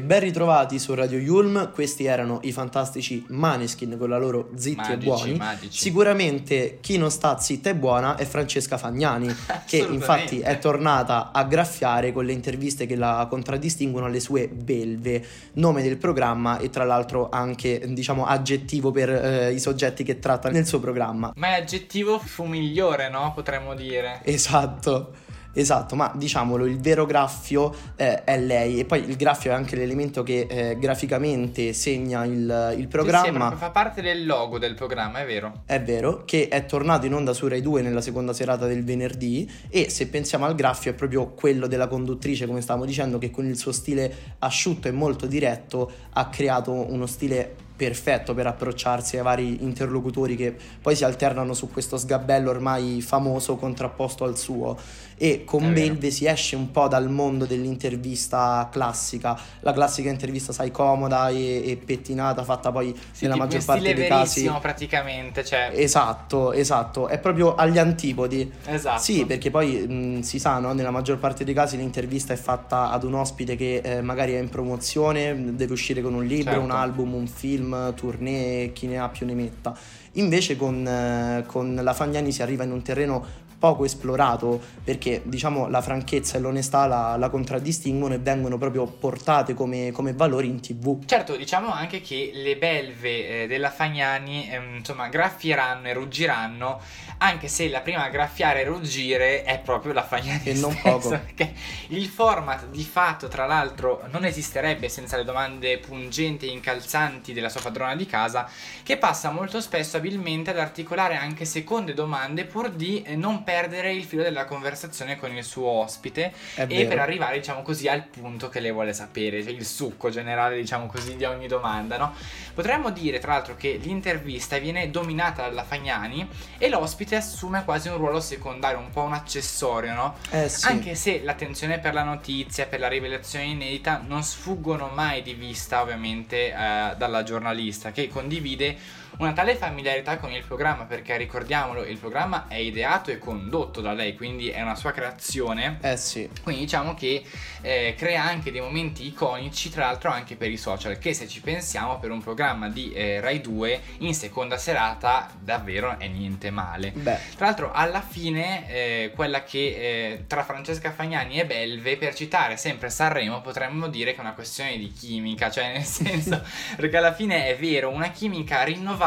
ben 0.02 0.20
ritrovati 0.20 0.78
su 0.78 0.94
Radio 0.94 1.18
Yulm, 1.18 1.70
questi 1.72 2.04
erano 2.04 2.40
i 2.42 2.52
fantastici 2.52 3.24
Maneskin 3.28 3.96
con 3.96 4.08
la 4.08 4.18
loro 4.18 4.50
Zitti 4.56 4.76
Magici, 4.76 4.92
e 4.92 4.96
Buoni. 4.96 5.34
magici. 5.36 5.78
Sicuramente 5.78 6.78
chi 6.80 6.98
non 6.98 7.10
sta 7.10 7.38
zitta 7.38 7.70
e 7.70 7.74
buona 7.74 8.16
è 8.16 8.24
Francesca 8.24 8.76
Fagnani, 8.76 9.34
che 9.64 9.76
infatti 9.78 10.40
è 10.40 10.58
tornata 10.58 11.30
a 11.32 11.44
graffiare 11.44 12.12
con 12.12 12.24
le 12.24 12.32
interviste 12.32 12.86
che 12.86 12.96
la 12.96 13.26
contraddistinguono 13.30 14.06
alle 14.06 14.20
sue 14.20 14.48
belve, 14.48 15.24
nome 15.54 15.82
del 15.82 15.96
programma 15.96 16.58
e 16.58 16.68
tra 16.68 16.84
l'altro 16.84 17.28
anche 17.30 17.82
diciamo 17.88 18.26
aggettivo 18.26 18.90
per 18.90 19.10
eh, 19.10 19.52
i 19.52 19.60
soggetti 19.60 20.02
che 20.02 20.18
tratta 20.18 20.50
nel 20.50 20.66
suo 20.66 20.80
programma. 20.80 21.32
Ma 21.36 21.48
è 21.48 21.60
aggettivo 21.60 22.18
fu 22.18 22.44
migliore, 22.44 23.08
no? 23.08 23.32
Potremmo 23.34 23.74
dire. 23.74 24.20
Esatto. 24.24 25.30
Esatto, 25.54 25.94
ma 25.96 26.10
diciamolo, 26.14 26.64
il 26.66 26.80
vero 26.80 27.04
graffio 27.06 27.74
eh, 27.96 28.24
è 28.24 28.38
lei 28.38 28.80
e 28.80 28.84
poi 28.84 29.08
il 29.08 29.16
graffio 29.16 29.50
è 29.50 29.54
anche 29.54 29.76
l'elemento 29.76 30.22
che 30.22 30.46
eh, 30.48 30.78
graficamente 30.78 31.72
segna 31.72 32.24
il, 32.24 32.32
il 32.32 32.74
Sì, 32.74 32.80
sì, 32.80 32.86
programma. 32.86 33.38
proprio 33.38 33.58
fa 33.58 33.70
parte 33.70 34.00
del 34.02 34.24
logo 34.24 34.58
del 34.58 34.74
programma, 34.74 35.20
è 35.20 35.26
vero. 35.26 35.62
È 35.66 35.80
vero 35.80 36.24
che 36.24 36.48
è 36.48 36.64
tornato 36.64 37.06
in 37.06 37.14
onda 37.14 37.32
su 37.34 37.48
Rai 37.48 37.60
2 37.60 37.82
nella 37.82 38.00
seconda 38.00 38.32
serata 38.32 38.66
del 38.66 38.84
venerdì 38.84 39.50
e 39.68 39.90
se 39.90 40.08
pensiamo 40.08 40.44
al 40.46 40.54
graffio 40.54 40.90
è 40.90 40.94
proprio 40.94 41.28
quello 41.32 41.66
della 41.66 41.86
conduttrice, 41.86 42.46
come 42.46 42.60
stavamo 42.60 42.84
dicendo, 42.84 43.18
che 43.18 43.30
con 43.30 43.44
il 43.46 43.56
suo 43.56 43.72
stile 43.72 44.12
asciutto 44.38 44.88
e 44.88 44.92
molto 44.92 45.26
diretto 45.26 45.90
ha 46.12 46.28
creato 46.28 46.72
uno 46.72 47.06
stile 47.06 47.54
perfetto 47.74 48.34
per 48.34 48.46
approcciarsi 48.46 49.16
ai 49.16 49.22
vari 49.22 49.62
interlocutori 49.62 50.36
che 50.36 50.54
poi 50.80 50.94
si 50.94 51.04
alternano 51.04 51.54
su 51.54 51.70
questo 51.70 51.96
sgabello 51.96 52.50
ormai 52.50 53.00
famoso 53.00 53.56
contrapposto 53.56 54.24
al 54.24 54.38
suo 54.38 54.76
e 55.16 55.44
con. 55.44 55.72
Belve 55.72 56.10
si 56.10 56.26
esce 56.26 56.56
un 56.56 56.70
po' 56.70 56.88
dal 56.88 57.08
mondo 57.08 57.46
dell'intervista 57.46 58.68
classica, 58.70 59.38
la 59.60 59.72
classica 59.72 60.10
intervista 60.10 60.52
sai 60.52 60.70
comoda 60.70 61.28
e, 61.28 61.70
e 61.70 61.76
pettinata 61.76 62.42
fatta 62.42 62.70
poi 62.72 62.94
Sì, 63.12 63.24
nella 63.24 63.36
maggior 63.36 63.64
parte 63.64 63.94
dei 63.94 64.08
casi 64.08 64.50
praticamente, 64.60 65.44
cioè... 65.44 65.70
Esatto, 65.74 66.52
esatto, 66.52 67.08
è 67.08 67.18
proprio 67.18 67.54
agli 67.54 67.78
antipodi. 67.78 68.50
Esatto. 68.66 69.00
Sì, 69.00 69.24
perché 69.24 69.50
poi 69.50 69.86
mh, 69.86 70.20
si 70.20 70.38
sa, 70.38 70.58
no? 70.58 70.72
nella 70.72 70.90
maggior 70.90 71.18
parte 71.18 71.44
dei 71.44 71.54
casi 71.54 71.76
l'intervista 71.76 72.32
è 72.32 72.36
fatta 72.36 72.90
ad 72.90 73.04
un 73.04 73.14
ospite 73.14 73.56
che 73.56 73.80
eh, 73.82 74.00
magari 74.02 74.32
è 74.32 74.38
in 74.38 74.48
promozione, 74.48 75.54
deve 75.54 75.72
uscire 75.72 76.02
con 76.02 76.14
un 76.14 76.24
libro, 76.24 76.50
Certo. 76.52 76.64
un 76.64 76.70
album, 76.70 77.14
un 77.14 77.26
film, 77.26 77.61
tournée, 77.94 78.72
chi 78.72 78.86
ne 78.86 78.98
ha 78.98 79.08
più 79.08 79.26
ne 79.26 79.34
metta. 79.34 79.76
Invece 80.12 80.56
con, 80.56 80.86
eh, 80.86 81.44
con 81.46 81.74
la 81.74 81.92
Fagnani 81.94 82.32
si 82.32 82.42
arriva 82.42 82.64
in 82.64 82.72
un 82.72 82.82
terreno 82.82 83.24
poco 83.62 83.84
esplorato 83.84 84.60
perché 84.82 85.22
diciamo 85.24 85.68
la 85.68 85.80
franchezza 85.80 86.36
e 86.36 86.40
l'onestà 86.40 86.86
la, 86.86 87.14
la 87.16 87.30
contraddistinguono 87.30 88.14
e 88.14 88.18
vengono 88.18 88.58
proprio 88.58 88.86
portate 88.86 89.54
come, 89.54 89.92
come, 89.92 90.12
valori 90.14 90.48
in 90.48 90.60
tv. 90.60 91.04
Certo, 91.04 91.36
diciamo 91.36 91.72
anche 91.72 92.00
che 92.00 92.32
le 92.34 92.56
belve 92.56 93.42
eh, 93.42 93.46
della 93.46 93.70
Fagnani 93.70 94.50
ehm, 94.50 94.76
insomma 94.78 95.06
graffieranno 95.06 95.86
e 95.86 95.92
ruggiranno 95.92 96.80
anche 97.18 97.46
se 97.46 97.68
la 97.68 97.82
prima 97.82 98.02
a 98.02 98.08
graffiare 98.08 98.62
e 98.62 98.64
ruggire 98.64 99.44
è 99.44 99.60
proprio 99.60 99.92
la 99.92 100.02
Fagnani 100.02 100.42
e 100.42 100.54
non 100.54 100.76
poco. 100.82 101.10
perché 101.24 101.54
il 101.90 102.06
format 102.06 102.66
di 102.66 102.82
fatto 102.82 103.28
tra 103.28 103.46
l'altro 103.46 104.02
non 104.10 104.24
esisterebbe 104.24 104.88
senza 104.88 105.16
le 105.16 105.22
domande 105.22 105.78
pungenti 105.78 106.48
e 106.48 106.50
incalzanti 106.50 107.32
della 107.32 107.48
sua 107.48 107.60
padrona 107.60 107.94
di 107.94 108.06
casa 108.06 108.48
che 108.82 108.96
passa 108.96 109.30
molto 109.30 109.60
spesso 109.60 109.98
abilmente 109.98 110.50
ad 110.50 110.58
articolare 110.58 111.14
anche 111.14 111.44
seconde 111.44 111.94
domande 111.94 112.44
pur 112.44 112.68
di 112.68 113.02
eh, 113.02 113.14
non 113.14 113.44
perdere 113.44 113.50
il 113.90 114.04
filo 114.04 114.22
della 114.22 114.44
conversazione 114.44 115.16
con 115.18 115.34
il 115.36 115.44
suo 115.44 115.66
ospite 115.66 116.32
È 116.54 116.62
e 116.62 116.66
vero. 116.66 116.88
per 116.88 116.98
arrivare 116.98 117.38
diciamo 117.38 117.62
così 117.62 117.88
al 117.88 118.04
punto 118.04 118.48
che 118.48 118.60
lei 118.60 118.72
vuole 118.72 118.92
sapere, 118.92 119.42
cioè 119.42 119.52
il 119.52 119.64
succo 119.64 120.10
generale 120.10 120.56
diciamo 120.56 120.86
così 120.86 121.16
di 121.16 121.24
ogni 121.24 121.46
domanda, 121.46 121.96
no? 121.96 122.14
Potremmo 122.54 122.90
dire 122.90 123.18
tra 123.18 123.32
l'altro 123.32 123.56
che 123.56 123.78
l'intervista 123.80 124.58
viene 124.58 124.90
dominata 124.90 125.42
dalla 125.42 125.64
Fagnani 125.64 126.28
e 126.58 126.68
l'ospite 126.68 127.16
assume 127.16 127.64
quasi 127.64 127.88
un 127.88 127.96
ruolo 127.96 128.20
secondario, 128.20 128.78
un 128.78 128.90
po' 128.90 129.02
un 129.02 129.12
accessorio, 129.12 129.94
no? 129.94 130.16
Eh 130.30 130.48
sì. 130.48 130.66
Anche 130.66 130.94
se 130.94 131.22
l'attenzione 131.22 131.78
per 131.78 131.94
la 131.94 132.02
notizia, 132.02 132.66
per 132.66 132.80
la 132.80 132.88
rivelazione 132.88 133.44
inedita 133.46 134.02
non 134.06 134.22
sfuggono 134.22 134.90
mai 134.92 135.22
di 135.22 135.34
vista 135.34 135.80
ovviamente 135.80 136.52
eh, 136.52 136.94
dalla 136.96 137.22
giornalista 137.22 137.92
che 137.92 138.08
condivide 138.08 139.00
una 139.18 139.32
tale 139.32 139.54
familiarità 139.56 140.16
con 140.16 140.32
il 140.32 140.42
programma 140.44 140.84
perché 140.84 141.16
ricordiamolo 141.16 141.84
il 141.84 141.98
programma 141.98 142.46
è 142.48 142.56
ideato 142.56 143.10
e 143.10 143.18
condotto 143.18 143.80
da 143.80 143.92
lei 143.92 144.14
quindi 144.16 144.48
è 144.48 144.62
una 144.62 144.74
sua 144.74 144.92
creazione 144.92 145.78
Eh 145.82 145.96
sì. 145.96 146.28
quindi 146.42 146.62
diciamo 146.62 146.94
che 146.94 147.22
eh, 147.60 147.94
crea 147.96 148.24
anche 148.24 148.50
dei 148.50 148.60
momenti 148.60 149.06
iconici, 149.06 149.70
tra 149.70 149.86
l'altro 149.86 150.10
anche 150.10 150.34
per 150.34 150.50
i 150.50 150.56
social, 150.56 150.98
che 150.98 151.14
se 151.14 151.28
ci 151.28 151.40
pensiamo 151.40 151.98
per 151.98 152.10
un 152.10 152.20
programma 152.20 152.68
di 152.68 152.92
eh, 152.92 153.20
Rai 153.20 153.40
2 153.40 153.80
in 153.98 154.14
seconda 154.14 154.56
serata 154.58 155.30
davvero 155.38 155.96
è 155.98 156.08
niente 156.08 156.50
male. 156.50 156.90
Beh, 156.90 157.18
Tra 157.36 157.46
l'altro 157.46 157.70
alla 157.72 158.00
fine 158.00 158.68
eh, 158.68 159.12
quella 159.14 159.44
che 159.44 159.58
eh, 159.58 160.24
tra 160.26 160.42
Francesca 160.42 160.90
Fagnani 160.90 161.38
e 161.38 161.46
Belve, 161.46 161.96
per 161.96 162.14
citare 162.14 162.56
sempre 162.56 162.90
Sanremo, 162.90 163.40
potremmo 163.40 163.86
dire 163.86 164.12
che 164.12 164.18
è 164.18 164.20
una 164.20 164.34
questione 164.34 164.76
di 164.76 164.90
chimica, 164.92 165.50
cioè 165.50 165.72
nel 165.72 165.84
senso, 165.84 166.42
perché 166.76 166.96
alla 166.96 167.12
fine 167.14 167.46
è 167.46 167.56
vero, 167.56 167.90
una 167.90 168.10
chimica 168.10 168.64
rinnovata 168.64 169.01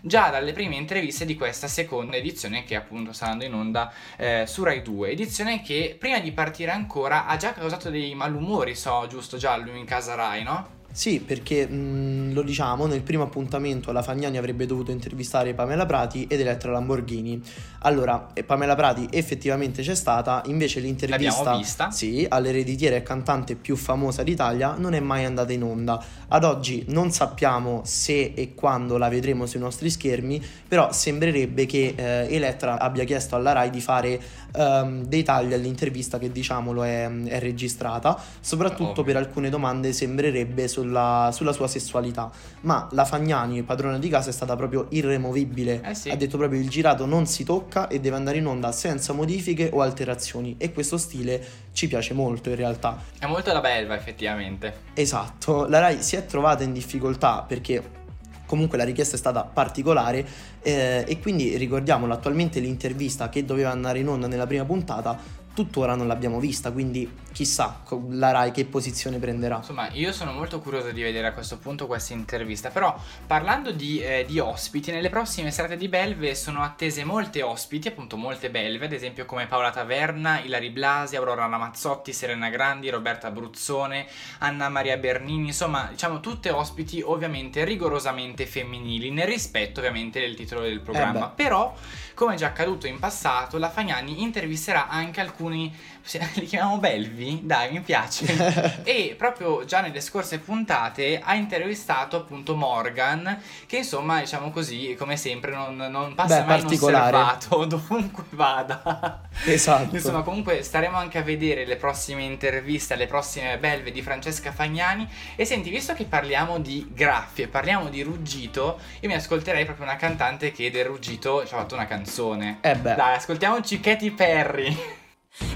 già 0.00 0.30
dalle 0.30 0.52
prime 0.52 0.76
interviste 0.76 1.24
di 1.24 1.36
questa 1.36 1.68
seconda 1.68 2.16
edizione 2.16 2.64
che 2.64 2.74
appunto 2.74 3.12
sta 3.12 3.26
andando 3.26 3.44
in 3.44 3.54
onda 3.54 3.92
eh, 4.16 4.44
su 4.46 4.62
Rai 4.62 4.82
2. 4.82 5.10
Edizione 5.10 5.62
che 5.62 5.96
prima 5.98 6.18
di 6.18 6.32
partire 6.32 6.70
ancora 6.70 7.26
ha 7.26 7.36
già 7.36 7.52
causato 7.52 7.90
dei 7.90 8.14
malumori, 8.14 8.74
so 8.74 9.06
giusto 9.08 9.36
Giallo 9.36 9.72
in 9.72 9.84
casa 9.84 10.14
Rai, 10.14 10.42
no? 10.42 10.79
Sì, 10.92 11.20
perché 11.20 11.66
mh, 11.66 12.32
lo 12.32 12.42
diciamo, 12.42 12.86
nel 12.86 13.02
primo 13.02 13.22
appuntamento 13.22 13.92
la 13.92 14.02
Fagnani 14.02 14.36
avrebbe 14.36 14.66
dovuto 14.66 14.90
intervistare 14.90 15.54
Pamela 15.54 15.86
Prati 15.86 16.26
ed 16.28 16.40
Elettra 16.40 16.72
Lamborghini. 16.72 17.40
Allora, 17.82 18.28
eh, 18.34 18.42
Pamela 18.42 18.74
Prati 18.74 19.06
effettivamente 19.10 19.82
c'è 19.82 19.94
stata, 19.94 20.42
invece 20.46 20.80
l'intervista. 20.80 21.52
Sì, 21.90 22.26
all'ereditiera 22.28 22.96
e 22.96 23.02
cantante 23.02 23.54
più 23.54 23.76
famosa 23.76 24.22
d'Italia 24.22 24.74
non 24.76 24.94
è 24.94 25.00
mai 25.00 25.24
andata 25.24 25.52
in 25.52 25.62
onda. 25.62 26.02
Ad 26.28 26.44
oggi 26.44 26.84
non 26.88 27.10
sappiamo 27.10 27.82
se 27.84 28.32
e 28.34 28.54
quando 28.54 28.98
la 28.98 29.08
vedremo 29.08 29.46
sui 29.46 29.60
nostri 29.60 29.90
schermi, 29.90 30.42
però 30.66 30.92
sembrerebbe 30.92 31.66
che 31.66 31.94
eh, 31.96 32.34
Elettra 32.34 32.78
abbia 32.78 33.04
chiesto 33.04 33.36
alla 33.36 33.52
Rai 33.52 33.70
di 33.70 33.80
fare 33.80 34.20
ehm, 34.54 35.04
dei 35.04 35.22
tagli 35.22 35.52
all'intervista 35.52 36.18
che 36.18 36.30
diciamolo 36.30 36.82
è, 36.82 37.10
è 37.10 37.38
registrata, 37.38 38.20
soprattutto 38.40 39.00
Ovvio. 39.00 39.04
per 39.04 39.16
alcune 39.16 39.48
domande 39.48 39.92
sembrerebbe 39.92 40.68
sulla, 40.80 41.30
sulla 41.32 41.52
sua 41.52 41.68
sessualità. 41.68 42.30
Ma 42.62 42.88
la 42.92 43.04
Fagnani, 43.04 43.62
padrona 43.62 43.98
di 43.98 44.08
casa, 44.08 44.30
è 44.30 44.32
stata 44.32 44.56
proprio 44.56 44.86
irremovibile. 44.90 45.82
Eh 45.84 45.94
sì. 45.94 46.10
Ha 46.10 46.16
detto 46.16 46.36
proprio 46.36 46.60
il 46.60 46.68
girato 46.68 47.06
non 47.06 47.26
si 47.26 47.44
tocca 47.44 47.88
e 47.88 48.00
deve 48.00 48.16
andare 48.16 48.38
in 48.38 48.46
onda 48.46 48.72
senza 48.72 49.12
modifiche 49.12 49.70
o 49.72 49.82
alterazioni. 49.82 50.56
E 50.58 50.72
questo 50.72 50.96
stile 50.96 51.42
ci 51.72 51.88
piace 51.88 52.14
molto 52.14 52.48
in 52.48 52.56
realtà. 52.56 52.98
È 53.18 53.26
molto 53.26 53.52
la 53.52 53.60
belva 53.60 53.94
effettivamente. 53.94 54.88
Esatto, 54.94 55.66
la 55.66 55.78
Rai 55.78 56.02
si 56.02 56.16
è 56.16 56.24
trovata 56.26 56.62
in 56.62 56.72
difficoltà 56.72 57.44
perché 57.46 57.98
comunque 58.46 58.76
la 58.76 58.84
richiesta 58.84 59.14
è 59.14 59.18
stata 59.18 59.44
particolare 59.44 60.26
eh, 60.62 61.04
e 61.06 61.20
quindi 61.20 61.56
ricordiamolo 61.56 62.12
attualmente 62.12 62.58
l'intervista 62.58 63.28
che 63.28 63.44
doveva 63.44 63.70
andare 63.70 64.00
in 64.00 64.08
onda 64.08 64.26
nella 64.26 64.46
prima 64.46 64.64
puntata 64.64 65.16
tuttora 65.60 65.94
non 65.94 66.06
l'abbiamo 66.06 66.40
vista, 66.40 66.72
quindi 66.72 67.10
chissà 67.32 67.82
la 68.08 68.30
Rai 68.30 68.50
che 68.50 68.64
posizione 68.64 69.18
prenderà. 69.18 69.56
Insomma, 69.56 69.90
io 69.92 70.12
sono 70.12 70.32
molto 70.32 70.60
curioso 70.60 70.90
di 70.90 71.02
vedere 71.02 71.26
a 71.26 71.32
questo 71.32 71.58
punto 71.58 71.86
questa 71.86 72.14
intervista. 72.14 72.70
Però, 72.70 72.98
parlando 73.26 73.70
di, 73.72 74.00
eh, 74.00 74.24
di 74.26 74.38
ospiti, 74.38 74.90
nelle 74.90 75.10
prossime 75.10 75.50
serate 75.50 75.76
di 75.76 75.88
Belve 75.88 76.34
sono 76.34 76.62
attese 76.62 77.04
molte 77.04 77.42
ospiti, 77.42 77.88
appunto 77.88 78.16
molte 78.16 78.50
belve, 78.50 78.86
ad 78.86 78.92
esempio 78.92 79.26
come 79.26 79.46
Paola 79.46 79.70
Taverna, 79.70 80.40
Ilari 80.40 80.70
Blasi, 80.70 81.16
Aurora 81.16 81.46
Ramazzotti, 81.46 82.12
Serena 82.12 82.48
Grandi, 82.48 82.88
Roberta 82.88 83.30
Bruzzone, 83.30 84.06
Anna 84.38 84.68
Maria 84.68 84.96
Bernini, 84.96 85.48
insomma, 85.48 85.88
diciamo 85.90 86.20
tutte 86.20 86.50
ospiti 86.50 87.02
ovviamente 87.02 87.64
rigorosamente 87.64 88.46
femminili, 88.46 89.10
nel 89.10 89.26
rispetto 89.26 89.80
ovviamente 89.80 90.20
del 90.20 90.34
titolo 90.34 90.62
del 90.62 90.80
programma. 90.80 91.26
beh. 91.26 91.32
Però, 91.34 91.74
come 92.14 92.36
già 92.36 92.48
accaduto 92.48 92.86
in 92.86 92.98
passato, 92.98 93.58
la 93.58 93.70
Fagnani 93.70 94.22
intervisterà 94.22 94.88
anche 94.88 95.20
alcuni, 95.50 95.74
li 96.34 96.46
chiamiamo 96.46 96.78
belvi? 96.78 97.40
Dai, 97.42 97.72
mi 97.72 97.80
piace. 97.80 98.78
E 98.90 99.14
proprio 99.16 99.64
già 99.64 99.80
nelle 99.80 100.00
scorse 100.00 100.38
puntate 100.38 101.20
ha 101.22 101.34
intervistato 101.34 102.16
appunto 102.16 102.56
Morgan, 102.56 103.40
che 103.66 103.78
insomma, 103.78 104.20
diciamo 104.20 104.50
così, 104.50 104.94
come 104.98 105.16
sempre, 105.16 105.52
non, 105.52 105.76
non 105.76 106.14
passa 106.14 106.40
Beh, 106.40 106.46
mai 106.46 106.60
inosservato 106.60 107.64
dovunque 107.66 108.24
vada. 108.30 109.28
Esatto. 109.44 109.94
Insomma, 109.94 110.22
comunque 110.22 110.62
staremo 110.62 110.96
anche 110.96 111.18
a 111.18 111.22
vedere 111.22 111.66
le 111.66 111.76
prossime 111.76 112.24
interviste 112.24 112.94
alle 112.94 113.06
prossime 113.06 113.58
belve 113.58 113.90
di 113.90 114.02
Francesca 114.02 114.52
Fagnani. 114.52 115.08
E 115.36 115.44
senti, 115.44 115.70
visto 115.70 115.92
che 115.94 116.04
parliamo 116.04 116.58
di 116.58 116.88
graffie, 116.92 117.48
parliamo 117.48 117.88
di 117.88 118.02
ruggito, 118.02 118.78
io 119.00 119.08
mi 119.08 119.14
ascolterei 119.14 119.64
proprio 119.64 119.86
una 119.86 119.96
cantante 119.96 120.52
che 120.52 120.70
del 120.70 120.84
ruggito 120.84 121.46
ci 121.46 121.54
ha 121.54 121.58
fatto 121.58 121.74
una 121.74 121.86
canzone. 121.86 122.58
Eh 122.60 122.76
beh. 122.76 122.94
Dai, 122.94 123.16
ascoltiamoci 123.16 123.80
Katy 123.80 124.10
Perry. 124.10 124.98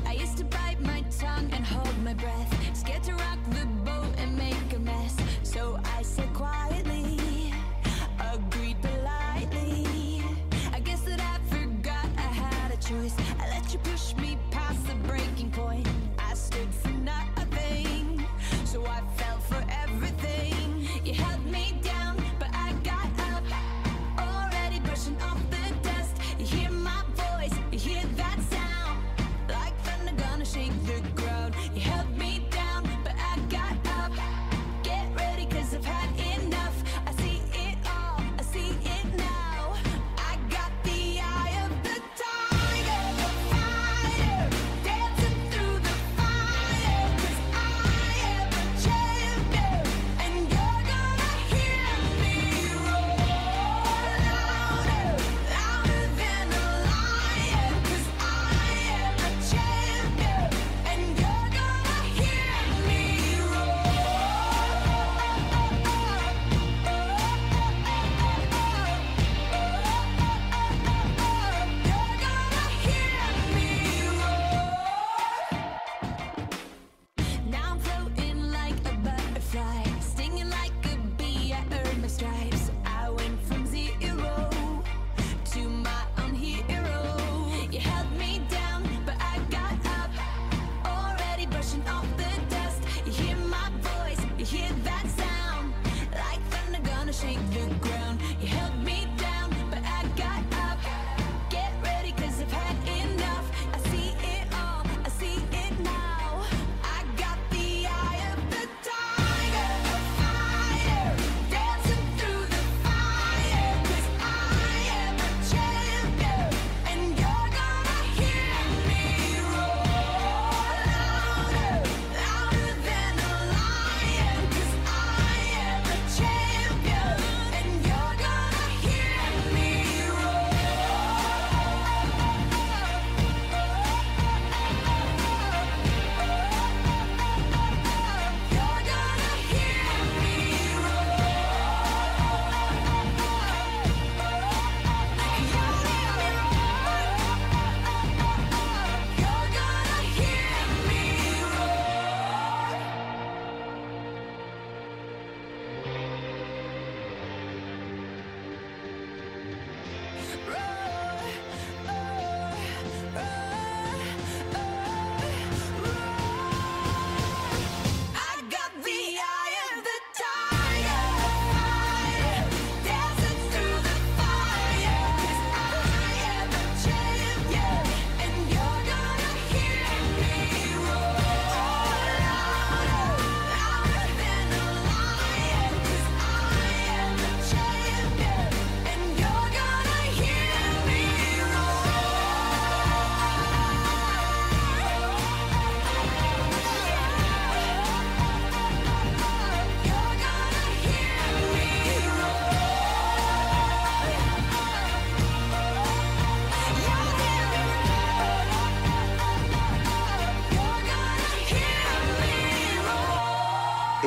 I 0.07 0.13
used 0.13 0.39
to 0.39 0.45
bite 0.45 0.81
my 0.81 1.03
tongue 1.19 1.51
and 1.53 1.65
hold 1.65 1.99
my 2.03 2.15
breath, 2.15 2.64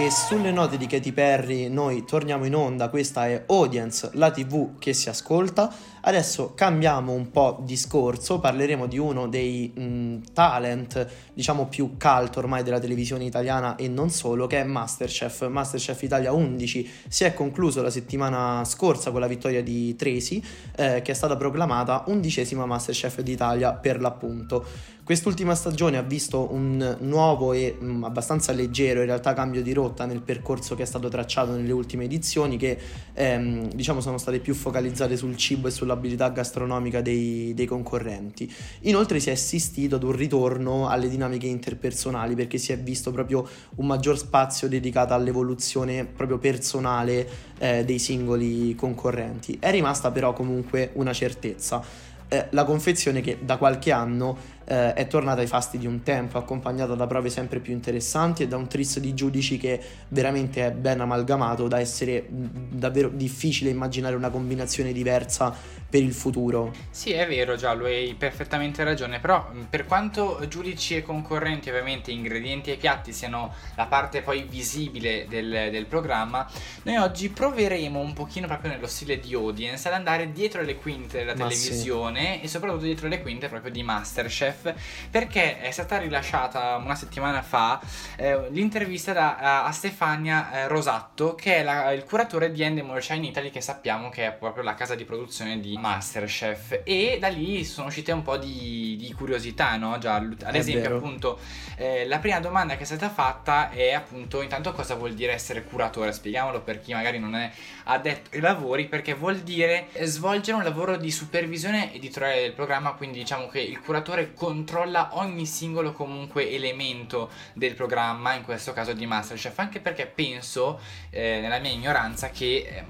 Sulle 0.10 0.52
note 0.52 0.78
di 0.78 0.88
Katy 0.88 1.12
Perry 1.12 1.70
noi 1.70 2.06
torniamo 2.06 2.46
in 2.46 2.56
onda, 2.56 2.89
questa 2.89 3.28
è 3.28 3.43
Audience, 3.48 4.10
la 4.13 4.32
tv 4.32 4.78
che 4.80 4.93
si 4.93 5.10
ascolta. 5.10 5.74
Adesso 6.02 6.54
cambiamo 6.54 7.12
un 7.12 7.32
po' 7.32 7.62
discorso, 7.63 8.39
parleremo 8.39 8.88
di 8.88 8.98
uno 8.98 9.28
dei 9.28 9.74
mh, 9.76 10.34
talent, 10.34 11.06
diciamo 11.34 11.67
più 11.67 11.98
cult 11.98 12.38
ormai 12.38 12.63
della 12.63 12.80
televisione 12.80 13.26
italiana 13.26 13.76
e 13.76 13.89
non 13.89 14.10
solo, 14.10 14.48
che 14.48 14.62
è 14.62 14.63
Masterchef. 14.63 15.48
Masterchef 15.48 16.02
Italia 16.02 16.32
11 16.32 16.89
si 17.10 17.24
è 17.26 17.34
concluso 17.34 17.82
la 17.82 17.89
settimana 17.89 18.63
scorsa 18.63 19.12
con 19.12 19.20
la 19.20 19.28
vittoria 19.28 19.62
di 19.62 19.96
Tresi, 19.96 20.41
eh, 20.76 21.02
che 21.02 21.12
è 21.12 21.15
stata 21.15 21.36
proclamata 21.36 22.04
undicesima 22.08 22.65
Masterchef 22.65 23.20
d'Italia 23.22 23.74
per 23.74 24.00
l'appunto. 24.00 24.96
Quest'ultima 25.08 25.56
stagione 25.56 25.96
ha 25.96 26.02
visto 26.02 26.52
un 26.52 26.98
nuovo 27.00 27.54
e 27.54 27.78
mh, 27.80 28.04
abbastanza 28.04 28.52
leggero 28.52 29.00
in 29.00 29.06
realtà 29.06 29.32
cambio 29.34 29.62
di 29.62 29.72
rotta 29.72 30.06
nel 30.06 30.20
percorso 30.20 30.76
che 30.76 30.84
è 30.84 30.86
stato 30.86 31.08
tracciato 31.08 31.54
nelle 31.54 31.72
ultime 31.72 32.04
edizioni 32.04 32.58
che 32.58 32.78
ehm, 33.13 33.70
diciamo 33.70 34.02
sono 34.02 34.17
state 34.17 34.39
più 34.39 34.54
focalizzate 34.54 35.15
sul 35.15 35.38
cibo 35.38 35.70
e 35.70 35.72
sull'abilità 35.72 36.28
gastronomica 36.32 37.00
dei, 37.00 37.54
dei 37.56 37.65
concorrenti. 37.65 38.54
Inoltre 38.82 39.22
si 39.22 39.30
è 39.30 39.32
assistito 39.32 39.96
ad 39.96 40.04
un 40.04 40.12
ritorno 40.12 40.89
alle 40.89 41.08
dinamiche 41.08 41.48
interpersonali 41.48 42.36
perché 42.36 42.58
si 42.58 42.74
è 42.74 42.78
visto 42.78 43.10
proprio 43.12 43.48
un 43.76 43.86
maggior 43.86 44.17
spazio 44.17 44.67
dedicato 44.67 45.13
all'evoluzione 45.13 46.04
proprio 46.04 46.38
personale 46.38 47.30
eh, 47.60 47.86
dei 47.86 47.98
singoli 47.98 48.76
concorrenti. 48.76 49.56
È 49.58 49.72
rimasta 49.72 50.12
però 50.12 50.34
comunque 50.34 50.89
una 50.96 51.13
certezza. 51.13 51.82
Eh, 52.30 52.48
la 52.50 52.65
confezione 52.65 53.22
che 53.22 53.38
da 53.41 53.56
qualche 53.56 53.93
anno 53.93 54.56
eh, 54.68 54.94
è 54.94 55.08
tornata 55.08 55.40
ai 55.40 55.48
fasti 55.48 55.78
di 55.78 55.88
un 55.88 56.04
tempo, 56.04 56.38
accompagnata 56.38 56.94
da 56.94 57.08
prove 57.08 57.30
sempre 57.30 57.60
più 57.60 57.74
interessanti 57.74 58.44
e 58.44 58.48
da 58.48 58.58
un 58.58 58.68
trizzo 58.68 59.00
di 59.00 59.14
giudici 59.14 59.58
che 59.58 59.80
veramente 60.10 60.66
è 60.66 60.72
ben 60.72 61.00
amalgamato 61.00 61.68
da 61.68 61.80
essere 61.80 62.22
mh, 62.22 62.78
davvero 62.78 63.08
difficile 63.08 63.70
immaginare 63.70 64.16
una 64.16 64.30
combinazione 64.30 64.92
diversa 64.92 65.56
per 65.89 66.02
il 66.04 66.13
futuro. 66.13 66.73
Sì, 66.89 67.12
è 67.12 67.28
vero 67.28 67.56
Giallo, 67.56 67.86
hai 67.86 68.13
perfettamente 68.17 68.84
ragione, 68.84 69.19
però 69.19 69.47
mh, 69.52 69.65
per 69.69 69.86
quanto 69.86 70.45
giudici 70.47 70.95
e 70.97 71.02
concorrenti, 71.04 71.69
ovviamente 71.69 72.12
ingredienti 72.12 72.71
e 72.71 72.76
piatti 72.78 73.13
siano 73.13 73.54
la 73.76 73.86
parte 73.86 74.21
poi 74.21 74.43
visibile 74.43 75.28
del, 75.30 75.69
del 75.71 75.86
programma, 75.86 76.45
noi 76.84 76.97
oggi 76.97 77.30
proveremo 77.30 78.00
un 78.00 78.13
pochino 78.13 78.47
proprio 78.47 78.71
nello 78.71 78.88
stile 78.88 79.19
di 79.19 79.34
audience 79.34 79.88
ad 79.88 79.93
andare 79.93 80.32
dietro 80.32 80.62
le 80.62 80.76
quinte 80.76 81.19
della 81.19 81.36
Ma 81.36 81.50
sì. 81.50 81.63
televisione 81.67 82.41
e 82.41 82.47
soprattutto 82.47 82.84
dietro 82.84 83.08
le 83.08 83.21
quinte 83.21 83.47
proprio 83.47 83.71
di 83.71 83.84
Masterchef 83.84 84.73
perché 85.10 85.60
è 85.62 85.71
stata 85.71 85.97
rilasciata 85.97 86.76
una 86.78 86.95
settimana 86.95 87.41
fa 87.41 87.80
eh, 88.17 88.50
l'intervista 88.50 89.13
da, 89.13 89.38
a, 89.38 89.65
a 89.65 89.71
Stefania 89.71 90.52
eh, 90.52 90.67
Rosatto 90.67 91.36
che 91.36 91.58
è 91.58 91.63
la- 91.63 91.91
il 91.91 92.04
curatore 92.04 92.52
di 92.52 92.62
Endemol 92.63 93.02
Shine 93.02 93.28
Italy 93.28 93.50
che 93.52 93.62
sappiamo 93.62 94.10
che 94.10 94.26
è 94.28 94.32
proprio 94.34 94.63
la 94.63 94.73
casa 94.73 94.95
di 94.95 95.06
produzione 95.06 95.60
di 95.60 95.77
Masterchef 95.78 96.82
e 96.84 97.18
da 97.20 97.30
lì 97.30 97.63
sono 97.63 97.88
uscite 97.88 98.12
un 98.12 98.22
po' 98.22 98.38
di, 98.38 98.98
di 99.00 99.13
curiosità 99.13 99.76
no 99.78 99.98
Giallo? 99.98 100.36
Ad 100.44 100.56
È 100.56 100.58
esempio 100.58 100.82
vero. 100.84 100.98
appunto 100.98 101.40
eh, 101.78 102.06
la 102.08 102.20
prima 102.20 102.40
domanda 102.40 102.76
che 102.76 102.84
è 102.84 102.86
stata 102.86 103.10
fatta 103.10 103.70
è 103.70 103.94
appunto 103.94 104.42
intanto 104.42 104.74
cosa 104.74 104.96
vuol 104.96 105.13
dire 105.13 105.32
essere 105.34 105.63
curatore 105.63 106.12
spieghiamolo 106.12 106.62
per 106.62 106.82
chi 106.82 106.94
magari 106.94 107.20
non 107.20 107.36
è 107.36 107.52
addetto 107.86 108.30
ai 108.36 108.42
lavori 108.42 108.88
perché 108.88 109.13
vuol 109.13 109.38
dire 109.38 109.88
svolgere 110.02 110.58
un 110.58 110.63
lavoro 110.63 110.98
di 110.98 111.12
supervisione 111.12 111.94
editoriale 111.94 112.42
del 112.42 112.54
programma 112.54 112.92
quindi 112.94 113.20
diciamo 113.20 113.48
che 113.48 113.62
il 113.62 113.80
curatore 113.80 114.34
controlla 114.34 115.10
ogni 115.13 115.46
singolo 115.46 115.94
comunque 115.94 116.50
elemento 116.52 117.30
del 117.54 117.76
programma 117.76 118.34
in 118.34 118.44
questo 118.44 118.74
caso 118.74 118.94
di 118.94 119.06
Masterchef 119.06 119.58
anche 119.60 119.80
perché 119.80 120.08
penso 120.08 120.80
eh, 121.10 121.40
nella 121.42 121.60
mia 121.60 121.72
ignoranza 121.72 122.30
che 122.30 122.68
eh, 122.68 122.84